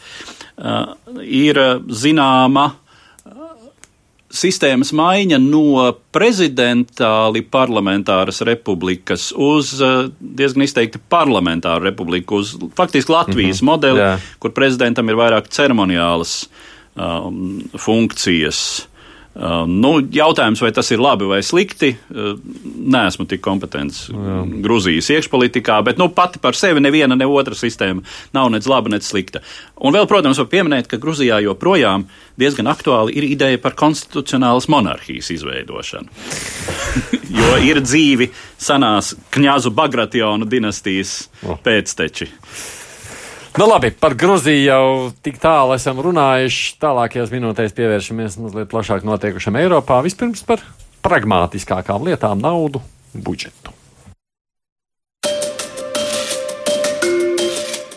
[1.25, 2.69] ir zināma
[4.35, 13.61] sistēmas maiņa no prezidentāli parlamentāras republikas uz eh, diezgan izteikti parlamentāru republiku, uz faktiski Latvijas
[13.61, 13.71] mm -hmm.
[13.71, 14.17] modeli, Jā.
[14.39, 16.49] kur prezidentam ir vairāk ceremoniālas
[16.95, 18.87] um, funkcijas.
[19.35, 24.37] Nu, jautājums, vai tas ir labi vai slikti, uh, neesmu tik kompetents Jā.
[24.63, 29.03] Grūzijas iekšpolitikā, bet nu, pati par sevi neviena, ne otra sistēma nav nec laba, nec
[29.03, 29.41] slikta.
[29.83, 32.07] Un vēl, protams, var pieminēt, ka Grūzijā joprojām
[32.39, 36.07] diezgan aktuāli ir ideja par konstitucionālas monarhijas izveidošanu.
[37.41, 41.25] jo ir dzīvi senās Kņazu Bagrationu dinastijas
[41.65, 42.31] pēcteči.
[43.55, 44.87] Nu, labi, par Gruziju jau
[45.23, 46.73] tik tālu esam runājuši.
[46.83, 50.01] Tālākajās minūtēs pievēršamies mazliet plašāk notiekušam Eiropā.
[50.03, 50.59] Vispirms par
[51.05, 52.83] pragmātiskākām lietām- naudu,
[53.15, 53.71] budžetu.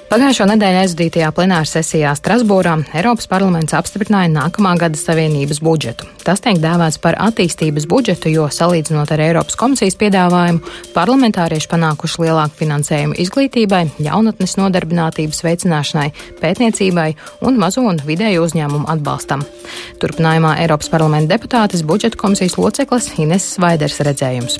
[0.08, 6.06] Pagājušo nedēļu aizvadītajā plenāra sesijā Strasbūrā Eiropas parlaments apstiprināja nākamā gada Savienības budžetu.
[6.24, 10.62] Tas tiek dēvēts par attīstības budžetu, jo salīdzinot ar Eiropas komisijas piedāvājumu,
[10.94, 16.08] parlamentārieši panākuši lielāku finansējumu izglītībai, jaunatnes nodarbinātības veicināšanai,
[16.40, 17.10] pētniecībai
[17.44, 19.44] un mazo un vidēju uzņēmumu atbalstam.
[20.00, 24.56] Turpinājumā Eiropas parlamenta deputātes budžeta komisijas loceklis Ines Svaiders redzējums.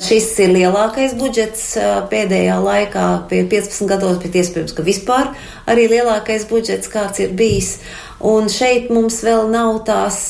[0.00, 1.74] Šis ir lielākais budžets
[2.08, 5.34] pēdējā laikā, pie 15 gados, bet iespējams, ka vispār
[5.68, 7.74] arī lielākais budžets, kāds ir bijis.
[8.24, 10.20] Un šeit mums vēl nav tās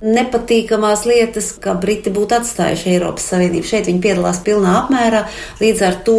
[0.00, 3.68] nepatīkamās lietas, ka Briti būtu atstājuši Eiropas Savienību.
[3.68, 5.26] Šeit viņi piedalās pilnā apmērā,
[5.60, 6.18] līdz ar to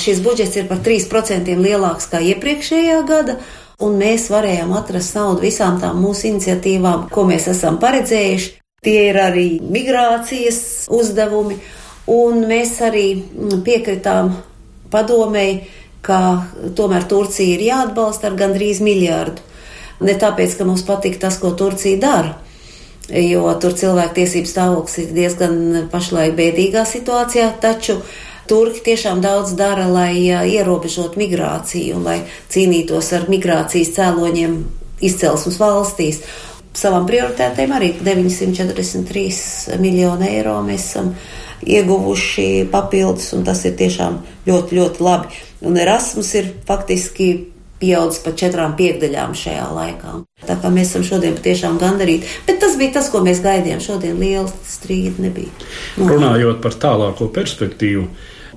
[0.00, 3.38] šis budžets ir par 3% lielāks kā iepriekšējā gada.
[3.84, 8.52] Un mēs varējām atrast naudu visām tām mūsu iniciatīvām, ko mēs esam paredzējuši.
[8.84, 10.60] Tie ir arī migrācijas
[10.92, 11.56] uzdevumi,
[12.10, 14.34] Un mēs arī mm, piekritām
[14.92, 15.62] padomēji,
[16.04, 16.18] ka
[16.76, 19.40] tomēr Turcija ir jāatbalsta ar gandrīz miljārdu.
[20.04, 22.34] Ne tāpēc, ka mums patīk tas, ko Turcija dara,
[23.08, 25.58] jo tur cilvēktiesības stāvoklis ir diezgan
[25.92, 28.00] pašlaik bēdīgā situācijā, taču
[28.48, 32.18] Turki tiešām daudz dara, lai ierobežotu migrāciju un lai
[32.52, 34.58] cīnītos ar migrācijas cēloņiem
[35.08, 36.20] izcelsmes valstīs.
[36.74, 41.14] Savām prioritētēm arī 943 miljonu eiro mēs esam
[41.66, 45.42] ieguvuši papildus, un tas ir tiešām ļoti, ļoti labi.
[45.64, 47.28] Un Erasmus ir faktiski
[47.80, 50.14] pieaudzis par četrām piekdaļām šajā laikā.
[50.48, 52.28] Tā kā mēs esam šodien patiešām gandarīti.
[52.46, 53.82] Bet tas bija tas, ko mēs gaidījām.
[53.84, 55.52] Šodien liela strīda nebija.
[55.98, 56.08] No.
[56.12, 58.06] Runājot par tālāko perspektīvu,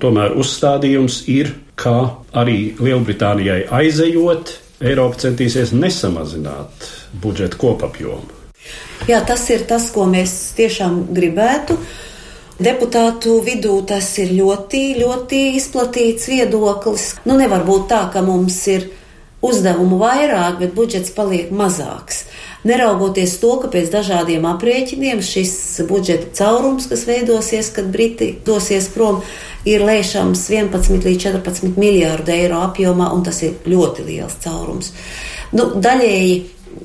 [0.02, 6.84] tomēr uzstādījums ir, ka arī Lielbritānijai aizejot, Eiropa centīsies nesamazināt
[7.18, 8.36] budžeta kopapjomu.
[9.08, 11.78] Jā, tas ir tas, ko mēs tiešām gribētu.
[12.58, 17.12] Deputātu vidū tas ir ļoti, ļoti izplatīts viedoklis.
[17.22, 18.88] Nu, nevar būt tā, ka mums ir
[19.46, 22.24] uzdevumu vairāk, bet budžets paliek mazāks.
[22.66, 25.54] Neraugoties to, ka pēc dažādiem aprēķiniem šis
[25.86, 29.22] budžeta caurums, kas veidosies, kad Briti dosies prom,
[29.62, 34.90] ir lēšams 11 līdz 14 miljārdu eiro apjomā, un tas ir ļoti liels caurums.
[35.54, 36.34] Nu, daļēji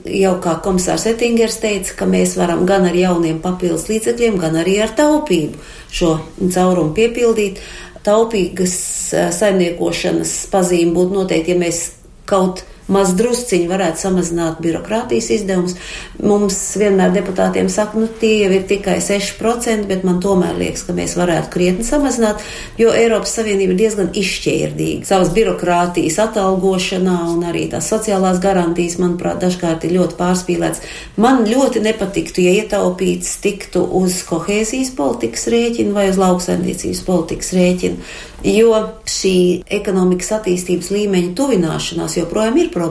[0.07, 4.77] jau kā komisārs Ettingers teica, ka mēs varam gan ar jauniem papildus līdzekļiem, gan arī
[4.83, 5.61] ar taupību
[5.93, 7.61] šo caurumu piepildīt.
[8.03, 8.75] Taupīgas
[9.15, 11.83] eh, saimniekošanas pazīme būtu noteikti, ja mēs
[12.27, 15.75] kaut maz drusciņi varētu samazināt birokrātijas izdevumus.
[16.23, 20.95] Mums vienmēr deputātiem saka, nu tie jau ir tikai 6%, bet man tomēr liekas, ka
[20.97, 22.43] mēs varētu krietni samazināt,
[22.79, 25.07] jo Eiropas Savienība ir diezgan izšķērdīga.
[25.07, 30.83] Savas birokrātijas atalgošanā un arī tās sociālās garantijas, manuprāt, dažkārt ir ļoti pārspīlēts.
[31.23, 38.31] Man ļoti nepatiktu, ja ietaupīts tiktu uz kohēzijas politikas rēķina vai uz lauksaimniecības politikas rēķina
[38.43, 38.75] jo
[39.07, 39.35] šī
[39.71, 42.82] ekonomikas attīstības līmeņa tuvināšanās joprojām ir problēma.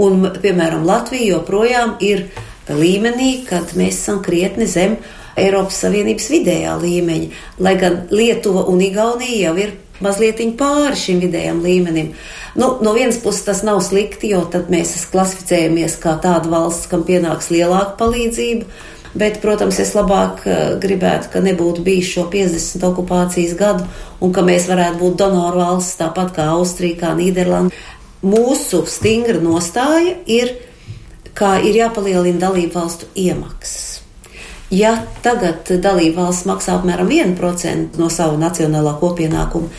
[0.00, 2.28] Un, piemēram, Latvija joprojām ir
[2.70, 4.96] līmenī, kad mēs esam krietni zem
[5.40, 11.60] Eiropas Savienības vidējā līmeņa, lai gan Lietuva un Igaunija jau ir mazliet pāri šim vidējam
[11.64, 12.14] līmenim.
[12.58, 17.04] Nu, no vienas puses tas nav slikti, jo tad mēs klasificējamies kā tāda valsts, kam
[17.06, 18.66] pienāks lielāka palīdzība.
[19.10, 23.88] Bet, protams, es labāk eh, gribētu, ka nebūtu bijis šo 50 okupācijas gadu
[24.22, 27.74] un ka mēs varētu būt donoru valsts tāpat kā Austrija, kā Nīderlanda.
[28.20, 30.52] Mūsu stingra nostāja ir,
[31.32, 34.02] kā ir jāpalielina dalību valstu iemaksas.
[34.70, 34.92] Ja
[35.24, 39.72] tagad dalība valsts maksā apmēram 1% no savu nacionālā kopienākuma,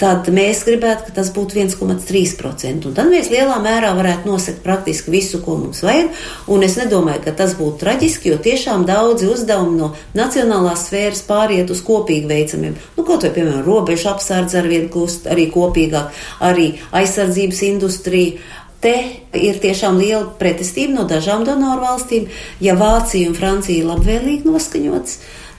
[0.00, 2.88] tad mēs gribētu, ka tas būtu 1,3%.
[2.88, 6.14] Un tad mēs lielā mērā varētu nosakt praktiski visu, ko mums vajag.
[6.50, 11.72] Un es nedomāju, ka tas būtu traģiski, jo tiešām daudzi uzdevumi no nacionālās sfēras pāriet
[11.72, 12.78] uz kopīgi veicamiem.
[12.96, 18.40] Nu, kaut vai, piemēram, robežu apsardze ar vienu kļūst arī kopīgāk, arī aizsardzības industrija.
[18.80, 18.94] Te
[19.36, 22.30] ir tiešām liela pretestība no dažām donoru valstīm.
[22.64, 25.18] Ja Vācija un Francija ir labvēlīgi noskaņotas,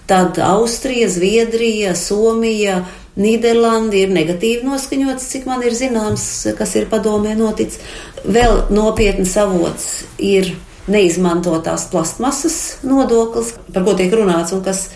[0.09, 2.79] tad Austrija, Zviedrija, Somija,
[3.19, 6.25] Nīderlanda ir negatīvi noskaņots, cik man ir zināms,
[6.57, 7.81] kas ir padomē noticis.
[8.23, 10.53] Vēl nopietns avots ir
[10.91, 14.87] neizmantotās plastmasas nodoklis, par ko tiek runāts un kas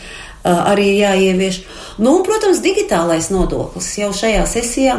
[0.46, 1.60] arī jāievieš.
[1.98, 4.98] Nu, un, protams, digitālais nodoklis jau šajā sesijā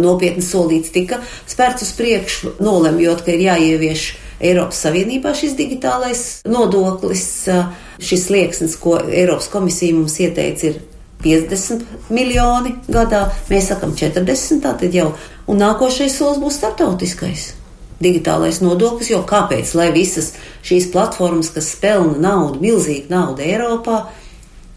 [0.00, 7.24] nopietni solīts tika spērts uz priekšu, nolemjot, ka ir jāievieš Eiropas Savienībā šis digitālais nodoklis.
[7.98, 10.76] Šis slieksnis, ko Eiropas komisija mums ieteica, ir
[11.24, 15.12] 50 miljoni gadā, mēs sakam 40, tātad jau,
[15.50, 17.52] un nākošais solis būs startautiskais.
[17.98, 19.74] Digitālais nodoklis, jo kāpēc?
[19.74, 24.04] Lai visas šīs platformas, kas pelna naudu, milzīgu naudu Eiropā,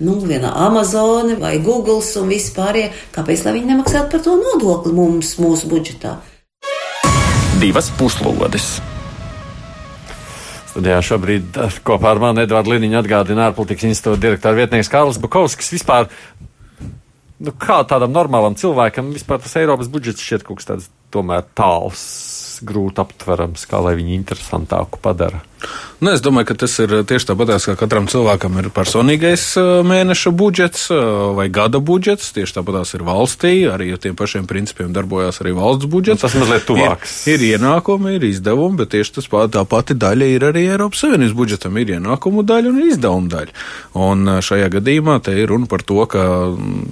[0.02, 5.38] nu, viena Amazone vai Google un vispārējie, kāpēc lai viņi nemaksātu par to nodokli mums,
[5.38, 6.18] mūsu budžetā?
[7.62, 8.82] divas puslodes.
[10.72, 15.74] Studijā šobrīd eh, kopā ar mani Edvards Liniņš atgādina ārpolitikas institūta direktora vietnieks Kārlis Bukovskis.
[15.76, 16.08] Vispār,
[17.44, 22.04] nu, kā tādam normālam cilvēkam vispār tas Eiropas budžets šķiet kaut kas tāds tomēr tāls,
[22.64, 25.44] grūti aptverams, kā lai viņu interesantāku padara.
[26.02, 29.44] Nu, es domāju, ka tas ir tieši tāpat, kā katram cilvēkam ir personīgais
[29.86, 30.88] mēneša budžets
[31.38, 32.32] vai gada budžets.
[32.34, 36.24] Tieši tāpat ir valstī, arī ar tiem pašiem principiem darbojas arī valsts budžets.
[36.24, 37.14] Nu, tas mazliet tuvāks.
[37.30, 41.38] Ir, ir ienākumi, ir izdevumi, bet tieši tas tā pati daļa ir arī Eiropas Savienības
[41.38, 41.78] budžetam.
[41.78, 43.56] Ir ienākumu daļa un izdevumu daļa.
[44.02, 46.26] Un šajā gadījumā te ir runa par to, ka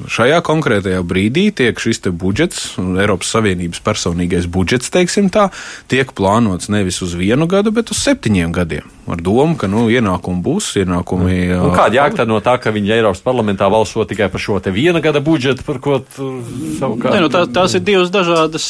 [0.06, 5.50] šajā konkrētajā brīdī tiek šis budžets, Eiropas Savienības personīgais budžets, teiksim tā,
[5.90, 8.88] tiek plānots nevis uz vienu gadu, bet uz septiņiem gadiem gadiem.
[9.10, 11.38] Ar domu, ka nu, ienākumi būs, ienākumi.
[11.56, 15.22] Nu, kāda jēga no tā, ka viņi Eiropas parlamentā balso tikai par šo viena gada
[15.24, 17.16] budžetu, par ko savukārt?
[17.16, 18.68] Ne, nu, tā, tās ir divas dažādas,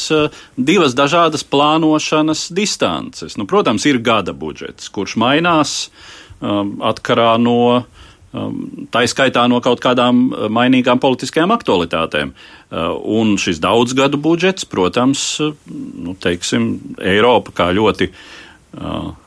[0.56, 3.36] divas dažādas plānošanas distances.
[3.40, 5.78] Nu, protams, ir gada budžets, kurš mainās
[6.40, 7.86] um, atkarā no.
[8.94, 12.36] Tā izskaitā no kaut kādām mainīgām politiskajām aktualitātēm.
[13.10, 15.24] Un šis daudzgadu budžets, protams,
[15.66, 16.68] nu, teiksim,
[17.02, 18.20] Eiropa kā ļoti uh,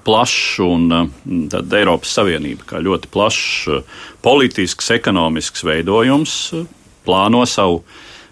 [0.07, 0.85] plašs un
[1.51, 3.83] tad Eiropas Savienība kā ļoti plašs
[4.23, 6.37] politisks, ekonomisks veidojums
[7.03, 7.83] plāno savu,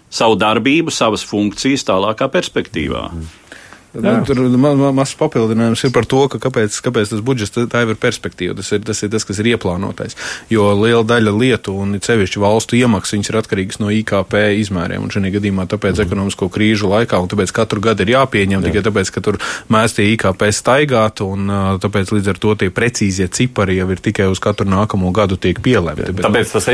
[0.07, 3.09] savu darbību, savas funkcijas tālākā perspektīvā.
[3.11, 3.40] Mm.
[3.93, 7.83] Nu, tur ma ma mazs papildinājums ir par to, ka kāpēc, kāpēc tas budžets tā
[7.83, 8.55] ir perspektīva.
[8.55, 10.15] Tas ir, tas ir tas, kas ir ieplānotais.
[10.51, 15.03] Jo liela daļa lietu un sevišķi valstu iemaksas ir atkarīgas no IKP izmēriem.
[15.03, 16.07] Un šajā gadījumā tāpēc mm.
[16.07, 18.69] ekonomisko krīžu laikā, un tāpēc katru gadu ir jāpieņem, Jā.
[18.69, 19.39] tikai tāpēc, ka tur
[19.73, 21.51] mēs tie IKP staigāt, un
[21.83, 25.59] tāpēc līdz ar to tie precīzie cipari jau ir tikai uz katru nākamo gadu tiek
[25.59, 26.15] pielēmti.
[26.15, 26.25] Bet...
[26.29, 26.69] Tāpēc tas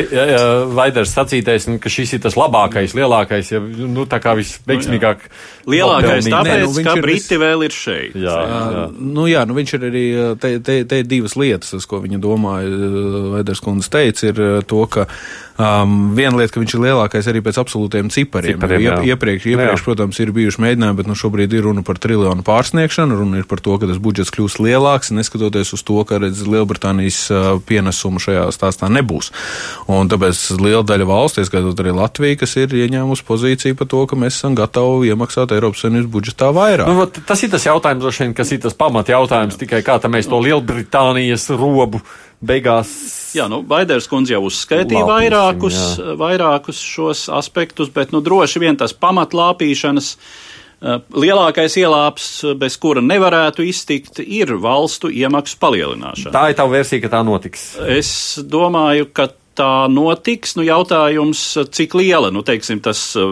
[0.78, 5.26] Vaiders sacītais, ka šis ir tas labākais, lielākais, ja, nu, tā kā visveiksmīgāk.
[5.68, 8.16] Lielākais tāpēc, nu, ka Briti vēl ir šeit.
[8.20, 8.86] Jā, jā.
[8.94, 10.06] Nu, jā nu viņš ir arī,
[10.44, 12.72] te, te, te ir divas lietas, uz ko viņa domāja,
[13.38, 15.08] Veders kundze teica, ir to, ka
[15.58, 18.60] Um, viena lieta, ka viņš ir lielākais arī pēc absolūtiem cipariem.
[18.60, 19.86] cipariem Iep, iepriekš, iepriekš jā.
[19.88, 23.18] protams, ir bijuši mēģinājumi, bet nu, šobrīd ir runa par triljonu pārsniegšanu.
[23.18, 27.18] Runa ir par to, ka tas budžets kļūs lielāks, neskatoties uz to, ka redz, Lielbritānijas
[27.34, 29.32] uh, pienesumu šajā stāstā nebūs.
[29.90, 34.22] Un tāpēc liela daļa valsts, ieskaitot arī Latviju, kas ir ieņēmusi pozīciju par to, ka
[34.22, 36.86] mēs esam gatavi iemaksāt Eiropas Savienības budžetā vairāk.
[36.86, 41.50] Nu, tas ir tas jautājums, kas ir tas pamat jautājums, tikai kā mēs to Lielbritānijas
[41.54, 42.02] robu
[42.44, 42.92] beigās.
[43.38, 46.18] Jā, nu, Baiders kundze jau uzskaitīja Lāpīsim, vairākus, jā.
[46.20, 50.14] vairākus šos aspektus, bet nu, droši vien tas pamatlāpīšanas.
[50.78, 52.28] Eh, lielākais ielāps,
[52.62, 56.34] bez kura nevarētu iztikt, ir valstu iemaksu palielināšana.
[56.36, 57.72] Tā ir tā versija, ka tā notiks.
[57.82, 58.12] Es
[58.46, 60.56] domāju, ka tā notiks.
[60.58, 61.40] Nu, jautājums,
[61.74, 63.24] cik liela, nu, teiksim, tas uh,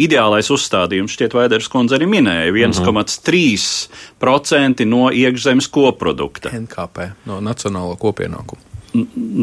[0.00, 6.48] ideālais uzstādījums, šķiet, Vaiders kundze arī minēja, 1,3% no iekšzemes koprodukta.
[6.56, 6.96] NKP,
[7.30, 8.65] no nacionālo kopienākumu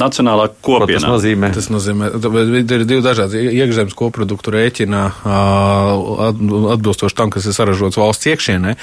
[0.04, 1.00] nacionālā kopienā.
[1.00, 2.10] Tas nozīmē, tas nozīmē,
[2.62, 5.02] ir divi dažādi iekšzemes koproduktu rēķina
[6.74, 8.76] atbilstoši tam, kas ir saražots valsts iekšienē.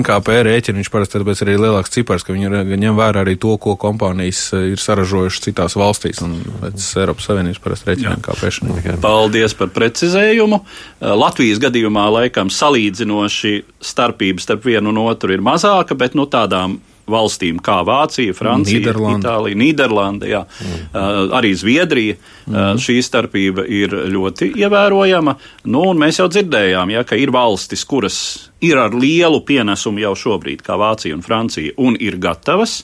[0.00, 3.76] NKP rēķina viņš parasti tāpēc arī lielāks cipars, ka viņi ņem vērā arī to, ko
[3.80, 8.52] kompānijas ir saražojušas citās valstīs un pēc Eiropas Savienības parasti rēķina NKP.
[8.56, 8.98] Šana.
[9.02, 10.62] Paldies par precizējumu.
[11.00, 13.56] Latvijas gadījumā laikam salīdzinoši
[13.90, 16.78] starpības starp vienu un otru ir mazāka, bet no tādām
[17.10, 19.20] valstīm kā Vācija, Francija, Nīderlanda.
[19.20, 20.80] Itālija, Nīderlanda, jā, mm.
[20.90, 22.16] uh, arī Zviedrija.
[22.16, 22.54] Mm.
[22.54, 25.36] Uh, šī starpība ir ļoti ievērojama.
[25.70, 28.18] Nu, mēs jau dzirdējām, ja, ka ir valstis, kuras
[28.64, 32.80] ir ar lielu pienesumu jau šobrīd, kā Vācija un Francija, un ir gatavas.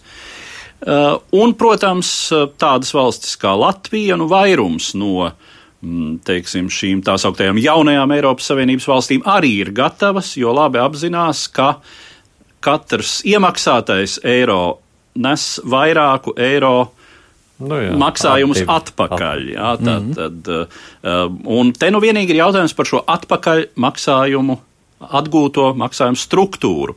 [0.86, 2.12] Uh, un, protams,
[2.60, 8.90] tādas valstis kā Latvija, nu, vairums no mm, teiksim, šīm tā sauktajām jaunajām Eiropas Savienības
[8.90, 11.94] valstīm arī ir gatavas, jo labi apzinās, ka uh,
[12.66, 14.80] katrs iemaksātais eiro
[15.16, 16.74] nes vairāku eiro
[17.64, 18.80] nu jā, maksājumus attība.
[18.80, 19.44] atpakaļ.
[19.54, 20.42] Jā, tad, mm -hmm.
[20.42, 24.58] tad, un te nu vienīgi ir jautājums par šo atpakaļ maksājumu,
[25.00, 26.96] atgūto maksājumu struktūru.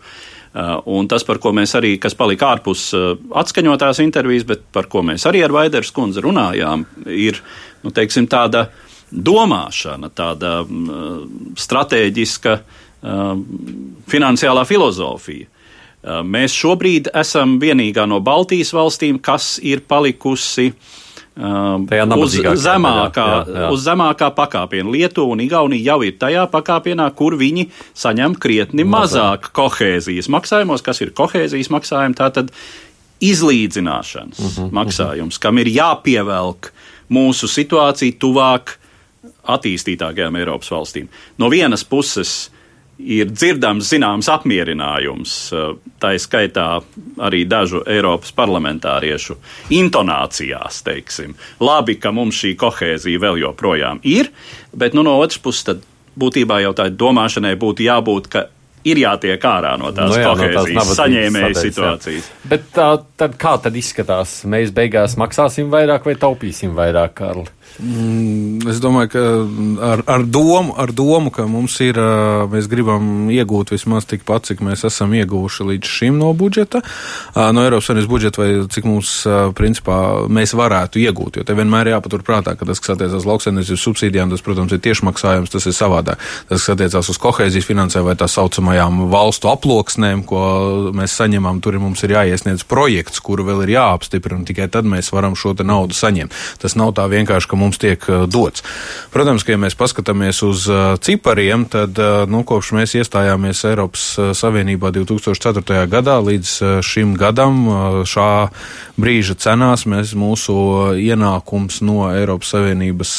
[0.50, 4.88] Uh, un tas, par ko mēs arī, kas palika ārpus uh, atskaņotās intervijas, bet par
[4.90, 7.38] ko mēs arī ar Vaiders kundzi runājām, ir
[7.84, 8.66] nu, teiksim, tāda
[9.12, 12.60] domāšana, tāda um, stratēģiska
[13.02, 13.46] um,
[14.10, 15.46] finansiālā filozofija.
[16.00, 20.70] Uh, mēs šobrīd esam vienīgā no Baltijas valstīm, kas ir palikusi
[21.36, 21.86] um,
[22.20, 23.70] uz zemākā, jā, jā.
[23.76, 24.92] uz zemākā pakāpiena.
[24.94, 27.68] Lietuva un Igaunija jau ir tajā pakāpienā, kur viņi
[27.98, 32.54] saņem krietni mazāk, mazāk kohēzijas maksājumos, kas ir kohēzijas maksājumi, tātad
[33.20, 35.42] izlīdzināšanas uh -huh, maksājums, uh -huh.
[35.42, 36.72] kam ir jāpievelk
[37.10, 38.78] mūsu situācija tuvāk
[39.50, 41.08] attīstītākajām Eiropas valstīm.
[41.38, 42.52] No vienas puses,
[43.00, 45.36] ir dzirdams zināms apmierinājums,
[46.02, 46.68] tā izskaitā
[47.24, 49.38] arī dažu Eiropas parlamentāriešu
[49.76, 51.36] intonācijās, teiksim.
[51.64, 54.32] Labi, ka mums šī kohēzija vēl joprojām ir,
[54.76, 55.84] bet nu, no otras puses,
[56.20, 58.48] būtībā jau tā domāšanai būtu jābūt, ka
[58.88, 62.28] ir jātiek ārā no tās nu, jā, kohēzijas no tās saņēmēja situācijas.
[62.30, 62.50] Jā.
[62.52, 62.90] Bet tā,
[63.20, 64.42] tad kā tad izskatās?
[64.50, 67.48] Mēs beigās maksāsim vairāk vai taupīsim vairāk, Karli?
[67.80, 69.22] Mm, es domāju, ka
[69.88, 71.96] ar, ar, domu, ar domu, ka mums ir,
[72.52, 76.82] mēs gribam iegūt vismaz tikpat, cik mēs esam ieguvuši līdz šim no budžeta,
[77.36, 79.14] no Eiropas Savienības budžeta, vai cik mums,
[79.56, 81.40] principā, mēs varētu iegūt.
[81.40, 85.54] Jo te vienmēr jāpatur prātā, ka tas, kas attiecās lauksaimniecības subsīdijām, tas, protams, ir tiešmaksājums,
[85.56, 86.20] tas ir savādāk.
[86.50, 90.44] Tas, kas attiecās uz kohēzijas finansēm vai tā saucamajām valstu aploksnēm, ko
[91.00, 95.40] mēs saņemam, tur mums ir jāiesniedz projekts, kuru vēl ir jāapstiprina, tikai tad mēs varam
[95.40, 96.36] šo naudu saņemt.
[96.60, 98.64] Tas nav tā vienkārši, ka mums tiek uh, dots.
[99.14, 104.06] Protams, ka ja mēs paskatāmies uz uh, cipariem, tad uh, nu, kopš mēs iestājāmies Eiropas
[104.40, 105.84] Savienībā 2004.
[105.92, 107.60] gadā līdz šim gadam
[108.08, 108.30] šā
[109.00, 110.56] brīža cenās mēs mūsu
[111.00, 113.14] ienākums no Eiropas Savienības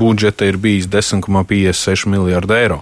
[0.00, 2.80] budžeta ir bijis 10,56 miljārdi eiro,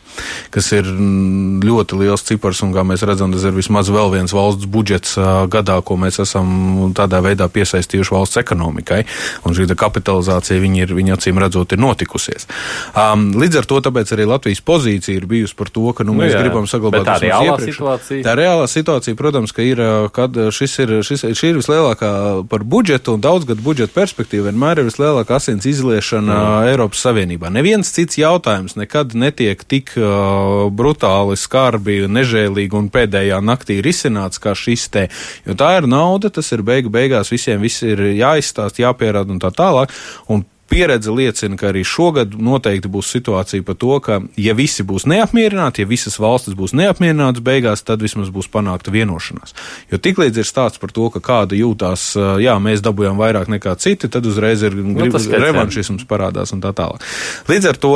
[0.54, 4.34] kas ir mm, ļoti liels cipars un, kā mēs redzam, tas ir vismaz vēl viens
[4.34, 5.16] valsts budžets
[5.52, 9.02] gadā, ko mēs esam tādā veidā piesaistījuši valsts ekonomikai.
[9.46, 12.46] Un šī kapitāla centralizācija viņa, ir, viņa acīm redzot ir notikusies.
[12.94, 16.36] Um, līdz ar to arī Latvijas pozīcija ir bijusi par to, ka nu, mēs nu,
[16.36, 17.78] jā, gribam saglabāt tā reālā iepriekš.
[17.78, 18.24] situācija.
[18.24, 19.82] Tā reālā situācija, protams, ka ir,
[20.12, 22.12] kad šis ir, šis, šī ir vislielākā
[22.50, 26.70] par budžetu un daudzgadu budžeta perspektīvu vienmēr ir vislielākā asins izliešana mm.
[26.72, 27.50] Eiropas Savienībā.
[27.52, 34.54] Neviens cits jautājums nekad netiek tik uh, brutāli, skarbi, nežēlīgi un pēdējā naktī risināts kā
[34.58, 35.06] šis te.
[35.46, 39.52] Jo tā ir nauda, tas ir beigu beigās visiem viss ir jāizstāst, jāpierāda un tā
[39.54, 39.92] tālāk.
[40.28, 45.06] Un pieredze liecina, ka arī šogad noteikti būs situācija par to, ka, ja visi būs
[45.10, 49.54] neapmierināti, ja visas valstis būs neapmierinātas beigās, tad vismaz būs panākta vienošanās.
[49.90, 52.12] Jo tiklīdz ir stāsts par to, ka kāda jūtās,
[52.42, 57.04] jā, mēs dabūjām vairāk nekā citi, tad uzreiz ir nu, revanšisms parādās un tā tālāk.
[57.50, 57.94] Līdz ar to,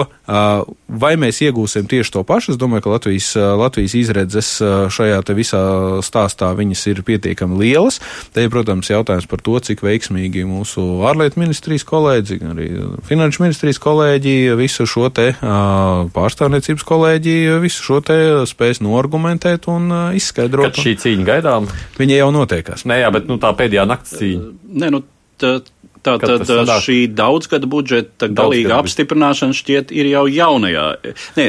[0.88, 4.50] vai mēs iegūsim tieši to pašu, es domāju, ka Latvijas, Latvijas izredzes
[4.94, 5.62] šajā visā
[6.04, 8.00] stāstā viņas ir pietiekami lielas.
[8.34, 13.42] Te ir, protams, jautājums par to, cik veiksmīgi mūsu ārlietu ministrijas kolēģi, arī arī finanšu
[13.44, 15.32] ministrijas kolēģi, visu šo te
[16.14, 20.72] pārstāvniecības kolēģi, visu šo te spēs noargumentēt un izskaidrot.
[20.72, 21.68] Kad šī cīņa gaidām?
[21.98, 22.86] Viņa jau notiekās.
[22.88, 24.52] Nē, jā, bet nu, tā pēdējā nakts cīņa.
[24.82, 25.02] Nē, nu,
[25.40, 25.58] tā,
[26.04, 26.44] Tātad
[26.84, 30.88] šī daudzgada budžeta galīga apstiprināšana šķiet ir jau jaunajā.
[31.38, 31.46] Nē,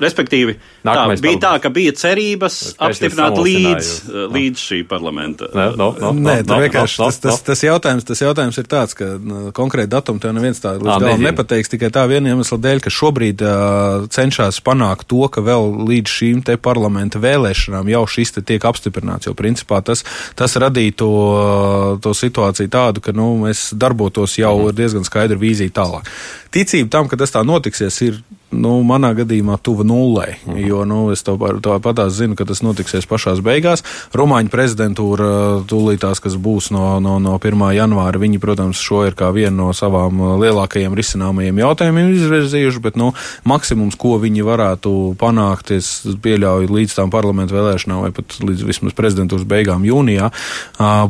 [0.00, 4.24] respektīvi, Nākamais tā, bija tā, ka bija cerības apstiprināt līdz, no.
[4.34, 5.48] līdz šī parlamenta.
[5.56, 8.68] Nē, no, no, Nē no, vienkārši no, no, tas, tas, tas, jautājums, tas jautājums ir
[8.68, 12.58] tāds, ka nu, konkrēti datumu tev neviens tā līdz galam nepateiks tikai tā viena iemesla
[12.66, 18.04] dēļ, ka šobrīd uh, cenšas panākt to, ka vēl līdz šīm te parlamenta vēlēšanām jau
[18.16, 20.04] šis te tiek apstiprināts, jo principā tas,
[20.36, 24.70] tas radītu uh, to situāciju tādu, ka, nu, mēs darbotos jau mhm.
[24.70, 26.10] ar diezgan skaidru vīziju tālāk.
[26.54, 28.20] Ticība tam, ka tas tā notiksies, ir
[28.54, 30.36] nu, manā gadījumā tuva nullei.
[30.46, 30.60] Mm.
[30.64, 31.36] Jo nu, es to,
[31.82, 33.84] patās zinu, ka tas notiksies pašās beigās.
[34.16, 35.28] Rumāņu prezidentūra
[35.70, 37.64] tūlītās, kas būs no, no, no 1.
[37.76, 43.12] janvāra, viņi, protams, šo ir kā vienu no savām lielākajiem risināmajiem jautājumiem izvirzījuši, bet nu,
[43.48, 45.90] maksimums, ko viņi varētu panākt, es
[46.24, 50.30] pieļauju līdz tām parlamentu vēlēšanām vai pat līdz vismaz prezidentūras beigām jūnijā,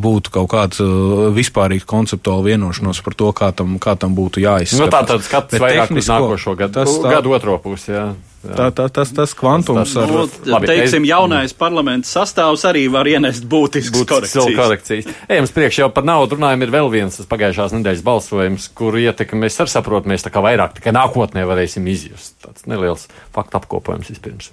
[0.05, 0.83] būtu kaut kāds
[1.35, 4.85] vispārīgs konceptuāli vienošanos par to, kā tam, kā tam būtu jāizskatās.
[4.85, 6.75] Nu, tā tad skats vairāk uz nākošo gadu.
[6.81, 7.93] Tas, tā, gadu otro pusi.
[7.95, 8.07] Jā.
[8.45, 8.57] Jā.
[8.59, 13.47] Tā, tā, tas, tas kvantums ar, nu, labi, teiksim, jaunais parlaments sastāvs arī var ienest
[13.49, 14.59] būtiskas korekcijas.
[14.59, 15.09] korekcijas.
[15.33, 19.47] Ejam priekš jau par naudu runājam, ir vēl viens tas pagājušās nedēļas balsojums, kuru ietekmi
[19.47, 22.37] mēs arī saprotam, mēs tā kā vairāk tikai nākotnē varēsim izjust.
[22.45, 24.53] Tāds neliels faktu apkopojums vispirms.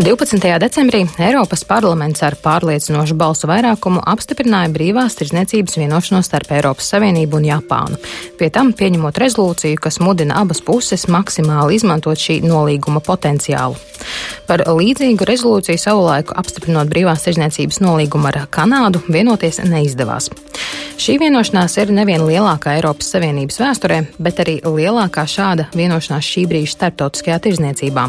[0.00, 0.58] 12.
[0.58, 7.44] decembrī Eiropas parlaments ar pārliecinošu balsu vairākumu apstiprināja brīvās tirdzniecības vienošanos starp Eiropas Savienību un
[7.44, 7.98] Japānu.
[8.40, 13.76] Pie tam pieņemot rezolūciju, kas mudina abas puses maksimāli izmantot šī nolīguma potenciālu.
[14.48, 20.30] Par līdzīgu rezolūciju savulaik apstiprinot brīvās tirdzniecības nolīgumu ar Kanādu vienoties neizdevās.
[20.96, 26.78] Šī vienošanās ir nevien lielākā Eiropas Savienības vēsturē, bet arī lielākā šāda vienošanās šī brīža
[26.78, 28.08] starptautiskajā tirdzniecībā.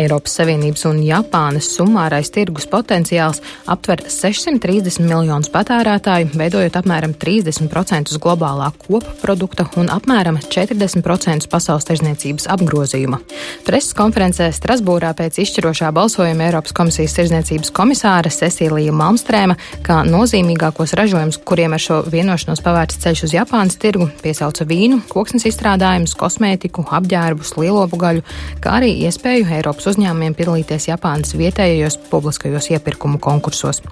[0.00, 3.40] Eiropas Savienības un Japānas summārais tirgus potenciāls
[3.70, 13.20] aptver 630 miljonus patērētāju, veidojot apmēram 30% globālā koprodukta un apmēram 40% pasaules tirzniecības apgrozījuma.
[13.66, 21.40] Preses konferencē Strasbūrā pēc izšķirošā balsojuma Eiropas komisijas tirzniecības komisāra Cecīlija Malmstrēma kā nozīmīgākos ražojumus,
[21.46, 27.54] kuriem ar šo vienošanos pavērts ceļš uz Japānas tirgu, piesauca vīnu, koksnes izstrādājumus, kosmētiku, apģērbus,
[27.60, 28.24] lielopu gaļu,
[28.64, 33.82] kā arī iespēju Eiropas uzņēmumiem piedalīties Japānas vietējos publiskajos iepirkumu konkursos.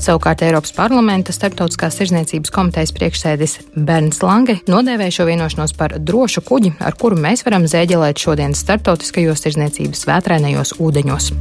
[0.00, 6.74] Savukārt Eiropas parlamenta starptautiskās tirzniecības komitejas priekšsēdis Bernds Lange nodēvēja šo vienošanos par drošu kuģi,
[6.80, 11.32] ar kuru mēs varam zēģelēt šodienas starptautiskajos tirzniecības vētrainajos ūdeņos.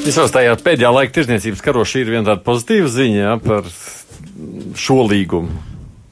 [0.00, 3.68] Jūs uzstājāt pēdējā laika tirzniecības karoši, ir viena tāda pozitīva ziņa ja, par
[4.80, 5.69] šo līgumu.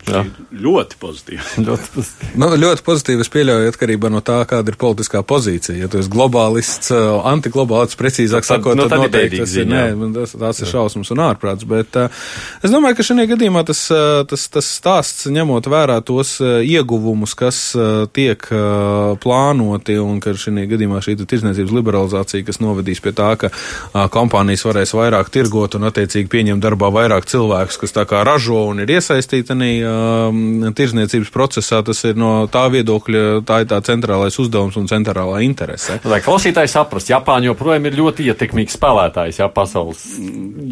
[0.08, 0.22] Jā.
[0.64, 1.42] Ļoti pozitīvi.
[1.68, 2.32] ļoti pozitīvi.
[2.40, 5.76] Nu, ļoti pozitīvi es pieļauju atkarībā no tā, kāda ir politiskā pozīcija.
[5.82, 9.40] Ja tu esi globālists, uh, antiglobālists, precīzāk Nu, tad- sakot, nu, tad tad ir noteikti
[9.42, 9.82] tas ir, nē,
[10.16, 11.66] tas, tās ir šausmas un ārprāts.
[11.68, 12.22] Bet uh,
[12.64, 17.34] es domāju, ka šajā gadījumā tas, uh, tas, tas stāsts, ņemot vērā tos uh, ieguvumus,
[17.38, 23.12] kas uh, tiek uh, plānoti, un ka šajā gadījumā šī tirdzniecības liberalizācija, kas novedīs pie
[23.16, 28.06] tā, ka uh, kompānijas varēs vairāk tirgot un attiecīgi pieņemt darbā vairāk cilvēkus, kas tā
[28.08, 33.62] kā ražo un ir iesaistīti arī um, tirdzniecības procesā, tas ir no tā viedokļa, tā
[33.64, 35.98] ir tā centrālais uzdevums un centrālā interese.
[36.08, 40.04] Lai klausītāji saprast, Japāņa joprojām ir ļoti ietekmīgs spēlētājs, jā, pasaules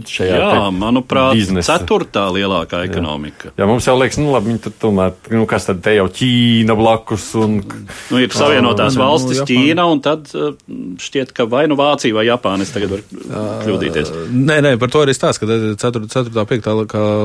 [0.06, 1.76] šajā Jā, te manuprāt, biznesa.
[1.76, 3.52] ceturtā lielākā ekonomika.
[3.58, 6.76] Jā, mums jau liekas, nu labi, viņi tur tomēr, nu kas tad te jau Ķīna
[6.78, 7.58] blakus un.
[8.12, 9.50] Nu, ir Savienotās nu, valstis, Japāna.
[9.50, 10.52] Ķīna, un tad uh,
[11.02, 13.04] šķiet, ka vai nu Vācija vai Japāna es tagad varu
[13.66, 14.12] kļūdīties.
[14.32, 16.06] Nē, nē, par to arī stāsta, ka 4.
[16.12, 16.46] 4.
[16.52, 16.70] 5.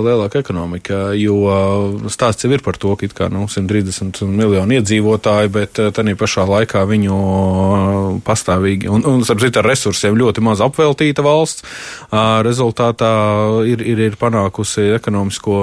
[0.07, 1.37] lielākā ekonomika, jo
[2.11, 6.83] stāsts jau ir par to, ka kā nu, 130 miljoni iedzīvotāji, bet tā pašā laikā
[6.89, 7.17] viņu
[8.25, 11.65] pastāvīgi, un, un starp citu, ar resursiem ļoti maz apveltīta valsts,
[12.45, 13.11] rezultātā
[13.69, 15.57] ir, ir, ir panākusi ekonomisko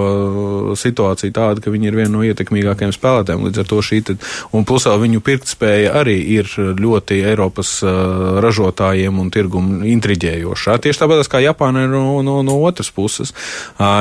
[0.79, 3.47] situāciju tādu, ka viņi ir viena no ietekmīgākajiem spēlētājiem.
[3.49, 4.17] Līdz ar to šī, te,
[4.57, 7.79] un plusā viņu pirktspēja arī ir ļoti Eiropas
[8.45, 10.79] ražotājiem un tirgumu intriģējošā.
[10.85, 13.35] Tieši tāpat kā Japāna ir no, no, no otras puses,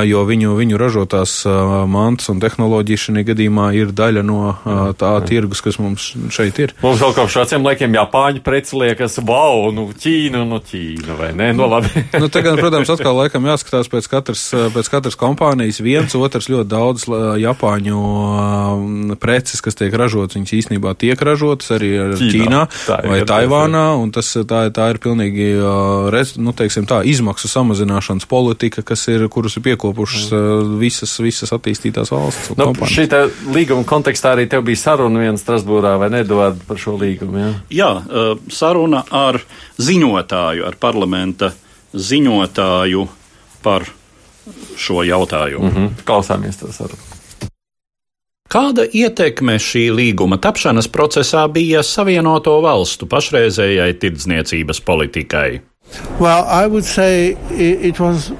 [0.07, 1.55] jo viņu, viņu ražotās ā,
[2.07, 4.55] mantas un tehnoloģijas šajā gadījumā ir daļa no
[4.99, 6.73] tā tirgus, kas mums šeit ir.
[6.81, 11.51] Mums vēl kopš veciem laikiem Japāņu preci liekas, wow, nu Ķīna, nu Ķīna, vai ne?
[11.57, 11.91] Nu labi.
[12.21, 14.43] nu, tagad, protams, atkal laikam jāskatās pēc katras,
[14.75, 15.81] pēc katras kompānijas.
[15.83, 17.07] Viens, otrs ļoti daudz
[17.41, 18.01] Japāņu
[19.21, 22.33] preces, kas tiek ražotas, viņas īstenībā tiek ražotas arī ar Ķīnā.
[22.33, 25.49] Ķīnā, Tā vai ir, Taivānā, un tas, tā, tā ir pilnīgi,
[26.39, 31.96] nu, teiksim tā, izmaksu samazināšanas politika, kas ir, kurus ir piekopušas uh, visas, visas attīstītās
[32.11, 32.49] valsts.
[32.49, 32.93] un Nu, kompānijas.
[32.95, 37.53] šī līguma kontekstā arī tev bija saruna viena Strasbūrā, vai nedod par šo līgumu, jā?
[37.69, 37.91] Jā,
[38.49, 39.41] saruna ar
[39.79, 41.51] ziņotāju, ar parlamenta
[41.95, 43.07] ziņotāju
[43.63, 43.83] par
[44.77, 45.67] šo jautājumu.
[45.71, 45.87] Mhm.
[46.05, 47.01] Klausāmies to sarunu.
[48.47, 55.59] Kāda ietekme šī līguma tapšanas procesā bija Savienoto valstu pašreizējai tirdzniecības politikai?
[56.19, 58.31] Well, I would say it, it was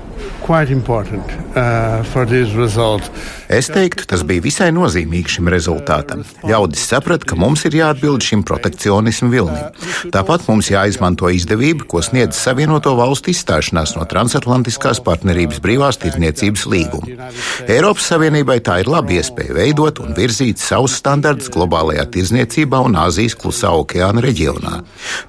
[1.55, 3.25] uh.
[3.47, 6.23] Es teiktu, tas bija visai nozīmīgi šim rezultātam.
[6.47, 9.77] Ļaudis saprata, ka mums ir jāatbild šim protekcionismu vilnim.
[10.13, 17.31] Tāpat mums jāizmanto izdevība, ko sniedz Savienoto valstu izstāšanās no transatlantiskās partnerības brīvās tirdzniecības līguma.
[17.65, 23.37] Eiropas Savienībai tā ir laba iespēja veidot un virzīt savus standartus globālajā tirdzniecībā un Āzijas
[23.39, 24.81] klusā okeāna reģionā.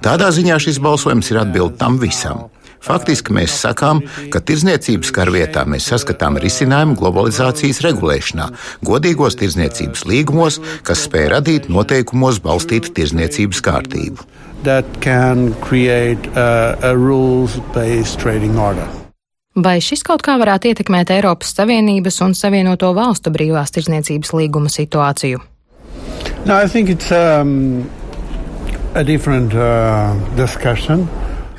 [0.05, 2.49] Tādā ziņā šis balsojums ir atbild tam visam.
[2.83, 4.01] Faktiski mēs sakām,
[4.31, 8.49] ka tirdzniecības karvietā mēs saskatām risinājumu globalizācijas regulēšanā,
[8.87, 14.25] godīgos tirdzniecības līgumos, kas spēj radīt noteikumos balstītu tirdzniecības kārtību.
[15.63, 16.99] Create uh.
[19.59, 25.41] Vai šis kaut kā varētu ietekmēt Eiropas Savienības un Savienoto valstu brīvās tirdzniecības līguma situāciju?
[26.45, 27.89] No, I think it's um,
[28.95, 31.09] a different uh, discussion.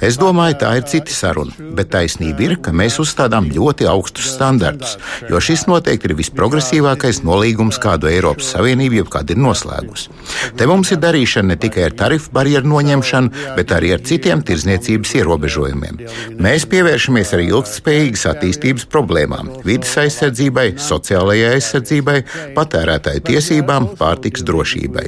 [0.00, 4.96] Es domāju, tā ir cita saruna, bet taisnība ir, ka mēs uzstādām ļoti augstus standartus,
[5.28, 10.08] jo šis noteikti ir visprogresīvākais nolīgums, kādu Eiropas Savienība jebkad ir noslēgusi.
[10.56, 15.12] Te mums ir darīšana ne tikai ar tarifu barjeru noņemšanu, bet arī ar citiem tirzniecības
[15.20, 16.00] ierobežojumiem.
[16.40, 22.16] Mēs pievēršamies arī ilgspējīgas attīstības problēmām- vidas aizsardzībai, sociālajai aizsardzībai,
[22.56, 25.06] patērētāju tiesībām, pārtiks drošībai.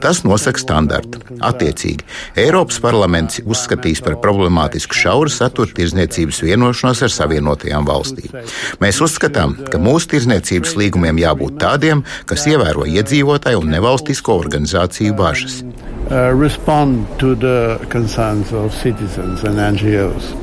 [0.00, 1.18] Tas nosaka standartu.
[1.40, 2.04] Attiecīgi,
[2.36, 8.34] Eiropas parlaments uzskatīs par problemātisku šauru satura tirzniecības vienošanos ar Savienotajām valstīm.
[8.82, 15.62] Mēs uzskatām, ka mūsu tirzniecības līgumiem jābūt tādiem, kas ievēro iedzīvotāju un nevalstisko organizāciju bažas.
[16.10, 20.34] uh, respond to the concerns of citizens and NGOs.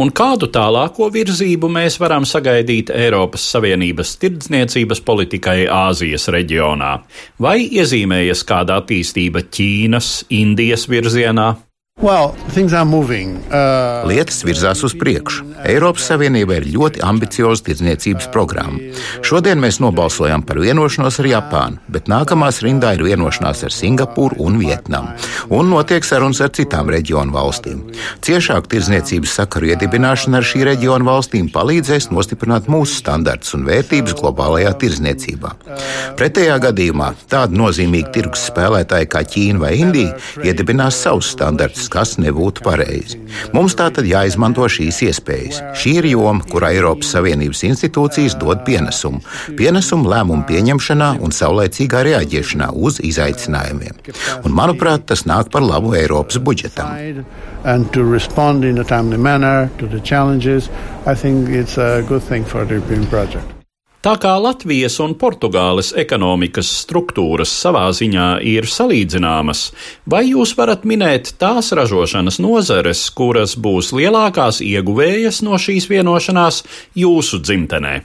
[0.00, 6.94] Un kādu tālāko virzību mēs varam sagaidīt Eiropas Savienības tirdzniecības politikai Āzijas reģionā?
[7.38, 11.50] Vai iezīmējas kāda attīstība Ķīnas, Indijas virzienā?
[13.46, 15.44] Uh, Lietas virzās uz priekšu.
[15.68, 18.80] Eiropas Savienība ir ļoti ambicioza tirdzniecības programma.
[19.22, 24.56] Šodien mēs nobalsojam par vienošanos ar Japānu, bet nākamās rindā ir vienošanās ar Singapūru un
[24.58, 25.12] Vietnamu,
[25.54, 27.84] un notiek sarunas ar citām reģionu valstīm.
[28.24, 34.74] Ciešāku tirdzniecības sakaru iedibināšana ar šī reģiona valstīm palīdzēs nostiprināt mūsu standartus un vērtības globālajā
[34.82, 35.54] tirdzniecībā.
[36.18, 42.64] Pretējā gadījumā tāda nozīmīga tirgus spēlētāja kā Ķīna vai Indija iedibinās savus standartus kas nebūtu
[42.66, 43.20] pareizi.
[43.54, 45.62] Mums tā tad jāizmanto šīs iespējas.
[45.78, 49.22] Šī ir joma, kurā Eiropas Savienības institūcijas dod pienesumu.
[49.58, 54.02] Pienesumu lēmumu pieņemšanā un saulēcīgā reaģēšanā uz izaicinājumiem.
[54.42, 57.24] Un, manuprāt, tas nāk par labu Eiropas budžetam.
[57.64, 60.68] And to respond in a timely manner to the challenges,
[61.06, 63.61] I think it's a good thing for the European project.
[64.02, 69.60] Tā kā Latvijas un Portugāles ekonomikas struktūras savā ziņā ir salīdzināmas,
[70.10, 76.64] vai jūs varat minēt tās ražošanas nozares, kuras būs lielākās ieguvējas no šīs vienošanās
[76.98, 78.00] jūsu dzimtenē?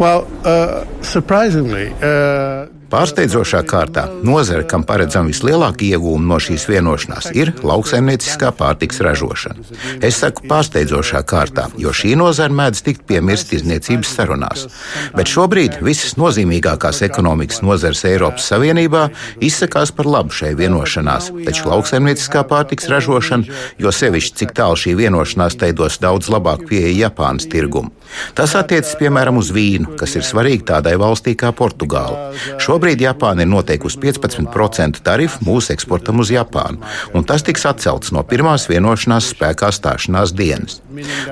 [0.00, 7.50] Well, uh, surprisingly, uh, Pārsteidzošā kārtā nozare, kam paredzam vislielākie iegūmi no šīs vienošanās, ir
[7.60, 9.66] lauksaimnieciskā pārtiks ražošana.
[10.04, 14.64] Es saku pārsteidzošā kārtā, jo šī nozare mēdz tikt piemirst izniecības sarunās.
[15.12, 19.04] Bet šobrīd visas nozīmīgākās ekonomikas nozares Eiropas Savienībā
[19.44, 25.60] izsakās par labu šai vienošanās, taču lauksaimnieciskā pārtiks ražošana, jo sevišķi cik tālu šī vienošanās
[25.60, 27.92] tai dos daudz labāk pieeja Japānas tirgumu.
[28.32, 32.32] Tas attiecas piemēram uz vīnu, kas ir svarīgi tādai valstī kā Portugāla.
[32.78, 36.78] Šobrīd Japāna ir noteikusi 15% tarifu mūsu eksportam uz Japānu,
[37.10, 40.76] un tas tiks atcelts no pirmās vienošanās spēkā stāšanās dienas.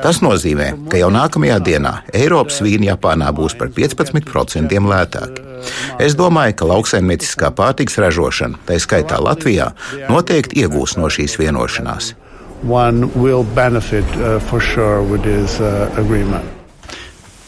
[0.02, 5.46] Tas nozīmē, ka jau nākamajā dienā Eiropas vīni Japānā būs par 15% lētāki.
[6.02, 9.70] Es domāju, ka lauksaimnieciskā pārtiks ražošana, tā skaitā Latvijā,
[10.10, 12.16] noteikti iegūs no šīs vienošanās.
[12.66, 16.55] One will benefit uh, for sure with this uh, agreement.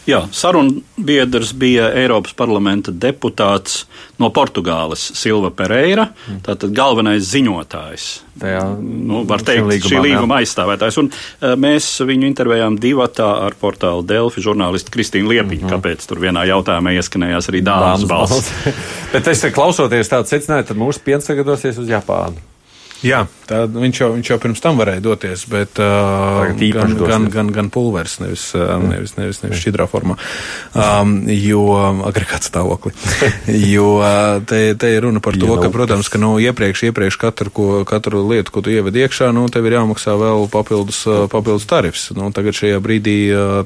[0.08, 3.82] Jā, sarunbiedrs bija Eiropas parlamenta deputāts
[4.16, 6.06] no Portugāles, Silva Pereira,
[6.46, 8.06] tātad galvenais ziņotājs.
[8.38, 10.46] Tajā, nu, var teikt, līgumā, šī līguma jā.
[10.46, 10.98] aizstāvētājs.
[11.02, 15.74] Un, uh, mēs viņu intervējām divatā ar portālu Delfi žurnālistu Kristīnu Liepiņu, mm -hmm.
[15.76, 18.52] kāpēc tur vienā jautājumā ieskanējās arī dāmas balss.
[19.12, 22.40] Bet es klausoties tādu secinājumu, tad mūsu piens sagatavosies uz Japānu.
[22.98, 27.50] Jā, tā, viņš, jau, viņš jau pirms tam varēja doties, bet uh, gan, gan, gan,
[27.54, 30.16] gan pulveris, nevis, uh, nevis, nevis, nevis šķidrā formā,
[30.74, 31.62] um, jo
[32.08, 32.90] agregāts stāvokli.
[33.76, 37.52] jo uh, te, te ir runa par to, ka, protams, ka nu, iepriekš, iepriekš katru,
[37.54, 41.68] ko, katru lietu, ko tu ieved iekšā, nu, tev ir jāmaksā vēl papildus, uh, papildus
[41.70, 42.08] tarifs.
[42.18, 43.16] Nu, tagad šajā brīdī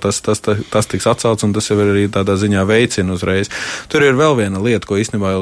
[0.04, 3.48] tas, tas, tas, tas tiks atcelts, un tas jau ir arī tādā ziņā veicina uzreiz.
[3.88, 5.32] Tur ir vēl viena lieta, ko īstenībā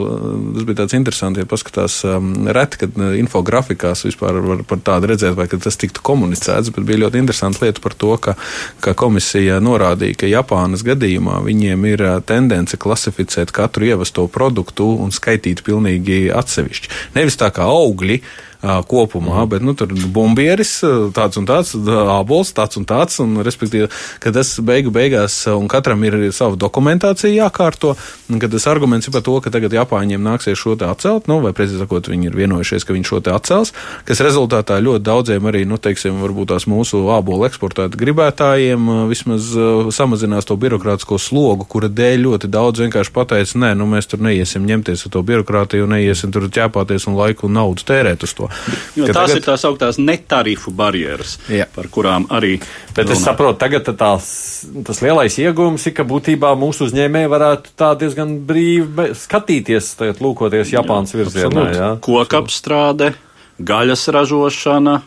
[0.55, 5.09] tas bija tāds interesants, ja paskatās um, reti, kad infografika politikās vispār var par tādu
[5.11, 8.35] redzēt, vai tas tiktu komunicēts, bet bija ļoti interesanta lieta par to, ka,
[8.81, 15.65] ka komisija norādīja, ka Japānas gadījumā viņiem ir tendence klasificēt katru ievesto produktu un skaitīt
[15.65, 16.91] pilnīgi atsevišķi.
[17.17, 18.21] Nevis tā kā augļi
[18.61, 20.81] kopumā, bet nu, tur bumbieris,
[21.17, 23.89] tāds un tāds, ābols, tāds un tāds, un respektīvi,
[24.21, 27.95] ka tas beigu beigās, un katram ir sava dokumentācija jākārto,
[28.29, 31.41] un ka tas arguments ir par to, ka tagad Japāņiem nāksies šo te atcelt, nu,
[31.45, 33.73] vai precīzi sakot, viņi ir vienojušies, ka viņi šo te atcels,
[34.09, 39.49] kas rezultātā ļoti daudziem arī, nu, teiksim, varbūt tās mūsu ābolu eksportēt gribētājiem vismaz
[39.97, 44.69] samazinās to birokrātisko slogu, kura dēļ ļoti daudz vienkārši pateica, nē, nu, mēs tur neiesim
[44.69, 48.50] ņemties ar to birokrātiju, neiesim tur ķēpāties un laiku un naudu tērēt uz to.
[48.99, 49.37] Jo tās tagad...
[49.37, 51.67] ir tās augtās netarifu barjeras, Jā.
[51.75, 52.57] par kurām arī.
[52.95, 53.17] Bet runā.
[53.17, 54.31] es saprotu, tagad tās,
[54.87, 60.75] tas lielais iegūms ir, ka būtībā mūsu uzņēmēji varētu tā diezgan brīvi skatīties, tagad lūkoties
[60.75, 61.69] Japānas virzienā.
[61.77, 61.93] Jā.
[62.05, 63.15] Kokapstrāde,
[63.61, 65.01] gaļas ražošana.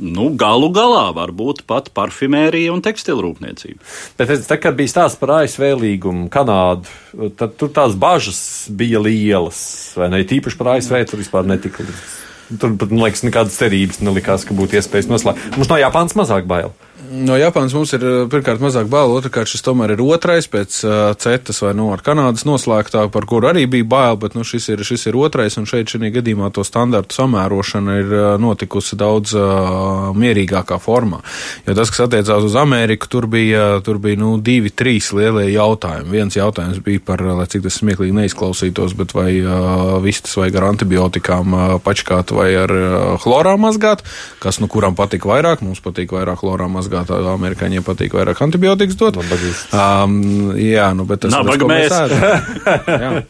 [0.00, 3.82] Nu, galu galā var būt pat parfimērija un tekstilrūpniecība.
[4.16, 6.88] Bet es, tā, kad bija stāsts par ASV līgumu, Kanādu,
[7.36, 8.40] tad tur tās bažas
[8.72, 9.60] bija lielas,
[9.98, 10.22] vai ne?
[10.24, 12.16] Tīpaši par ASV tur vispār netika līdz.
[12.58, 15.52] Tur pat, man liekas, nekādas cerības nelikās, ka būtu iespējas noslēgt.
[15.54, 16.72] Mums no Japānas mazāk bail.
[17.10, 21.58] No Japānas mums ir pirmkārt mazāk bail, otrkārt šis tomēr ir otrais pēc uh, cetas
[21.64, 24.84] vai no nu, ar Kanādas noslēgtā, par kuru arī bija bail, bet nu, šis, ir,
[24.86, 30.12] šis ir otrais, un šeit šī gadījumā to standartu samērošana ir uh, notikusi daudz uh,
[30.14, 31.18] mierīgākā formā.
[31.66, 36.14] Jo tas, kas attiecās uz Ameriku, tur bija, tur bija nu, divi, trīs lielie jautājumi.
[36.14, 40.68] Viens jautājums bija par, lai cik tas smieklīgi neizklausītos, bet vai uh, vistas vajag ar
[40.70, 44.06] antibiotikām uh, pačkāt vai ar uh, chlorā mazgāt,
[44.38, 48.98] kas nu kuram patika vairāk, mums patīk vairāk chlorā mazgāt tā amerikāņiem patīk vairāk antibiotikas
[49.00, 49.18] dot.
[49.20, 53.20] Um, jā, nu, bet tas ir tas, ko mēs ēdam.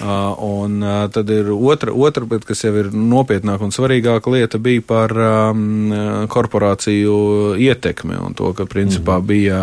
[0.00, 4.56] Uh, un uh, tad ir otra, otra, bet kas jau ir nopietnāka un svarīgāka lieta,
[4.56, 5.92] bija par um,
[6.32, 7.16] korporāciju
[7.60, 9.26] ietekmi un to, ka principā mm.
[9.28, 9.58] bija,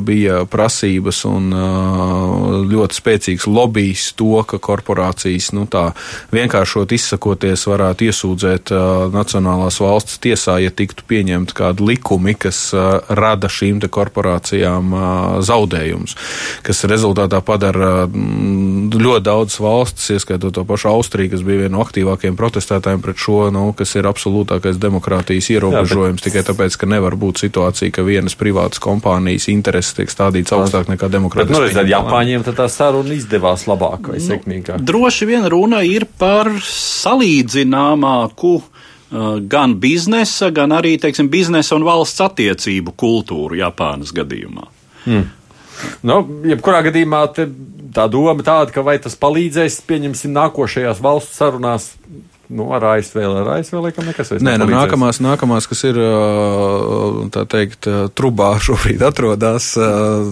[0.00, 5.90] bija prasības un uh, ļoti spēcīgs lobbyis to, ka korporācijas, nu tā
[6.32, 8.72] vienkāršot izsakoties, varētu iesūdzēt
[9.12, 12.70] Nacionālās valsts tiesā, ja tiktu pieņemt kādi likumi, kas
[13.12, 14.96] rada šīm korporācijām
[15.44, 16.16] zaudējumus,
[16.64, 21.82] kas rezultātā padara ļoti daudz valsts valstis, ieskaitot to pašu Austriju, kas bija viena no
[21.84, 26.26] aktīvākajiem protestētājiem pret šo, nu, kas ir absolūtākais demokrātijas ierobežojums, Jā, bet...
[26.28, 31.10] tikai tāpēc, ka nevar būt situācija, ka vienas privātas kompānijas intereses tiek stādīts augstāk nekā
[31.12, 31.58] demokrātijas.
[31.58, 34.84] Nu, redzēt, Japāņiem tā saruna izdevās labāk vai nu, sekmīgāk.
[34.86, 38.66] Droši vien runa ir par salīdzināmāku uh,
[39.40, 44.68] gan biznesa, gan arī, teiksim, biznesa un valsts attiecību kultūru Japānas gadījumā.
[45.02, 45.30] Hmm.
[46.06, 51.92] Nu, jebkurā gadījumā tā doma tāda, ka vai tas palīdzēs, pieņemsim, nākošajās valstu sarunās
[52.52, 55.98] Nu, ar ASV, ar ASV laikam nekas vairs Nē, nu, nākamās, nākamās, kas ir,
[57.32, 57.88] tā teikt,
[58.18, 59.72] trubā šobrīd atrodas,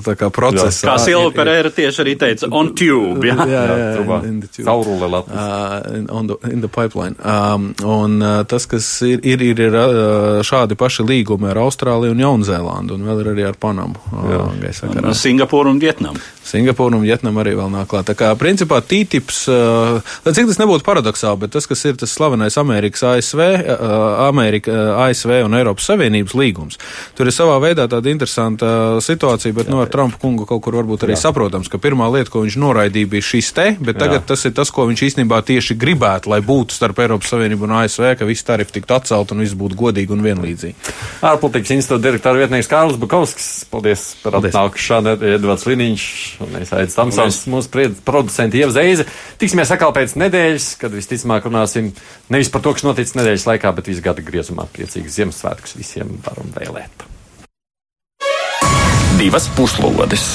[0.04, 0.92] tā kā procesā.
[0.92, 4.20] Kā Silva Pereira tieši arī teica, on tube, jā, jā, jā, jā trubā.
[4.60, 5.40] Caurule Latvijas.
[5.40, 7.16] Uh, on the, in the pipeline.
[7.24, 12.14] Um, un uh, tas, kas ir, ir, ir, ir uh, šādi paši līgumi ar Austrāliju
[12.14, 14.00] un Jaunzēlandu, un vēl ir arī ar Panamu.
[14.12, 16.20] Uh, Singapūru un Vietnamu.
[16.50, 18.08] Singapūra un Vietnama arī vēl nāk klāt.
[18.10, 19.44] Tā kā, principā, TTIPs,
[20.24, 23.40] lai cik tas nebūtu paradoxāli, bet tas, kas ir tas tas slavenais Amerikas ASV,
[24.28, 24.72] Amerika,
[25.06, 26.78] ASV un Eiropas Savienības līgums.
[27.14, 30.62] Tur ir savā veidā tāda interesanta situācija, bet jā, no nu, ar Trumpa kungu kaut
[30.64, 31.22] kur varbūt arī jā.
[31.26, 34.26] saprotams, ka pirmā lieta, ko viņš noraidīja, bija šis te, bet tagad jā.
[34.32, 38.10] tas ir tas, ko viņš īstenībā tieši gribētu, lai būtu starp Eiropas Savienību un ASV,
[38.18, 40.94] ka visi tarifi tiktu atcelt un viss būtu godīgi un vienlīdzīgi.
[41.30, 46.08] Ārpolitikas institūta direktora vietnieks Kārlis Bukovskis, paldies par atnākšanu, Edvards Liniņš
[46.46, 49.06] un es aicu Tamsons, mūsu producenti Ievzeize.
[49.40, 51.92] Tiksimies atkal pēc nedēļas, kad visticamāk runāsim
[52.32, 54.68] nevis par to, kas noticis nedēļas laikā, bet visu gadu griezumā.
[54.74, 57.08] Priecīgas Ziemassvētkus visiem varam vēlēt.
[59.20, 60.32] Divas puslodes!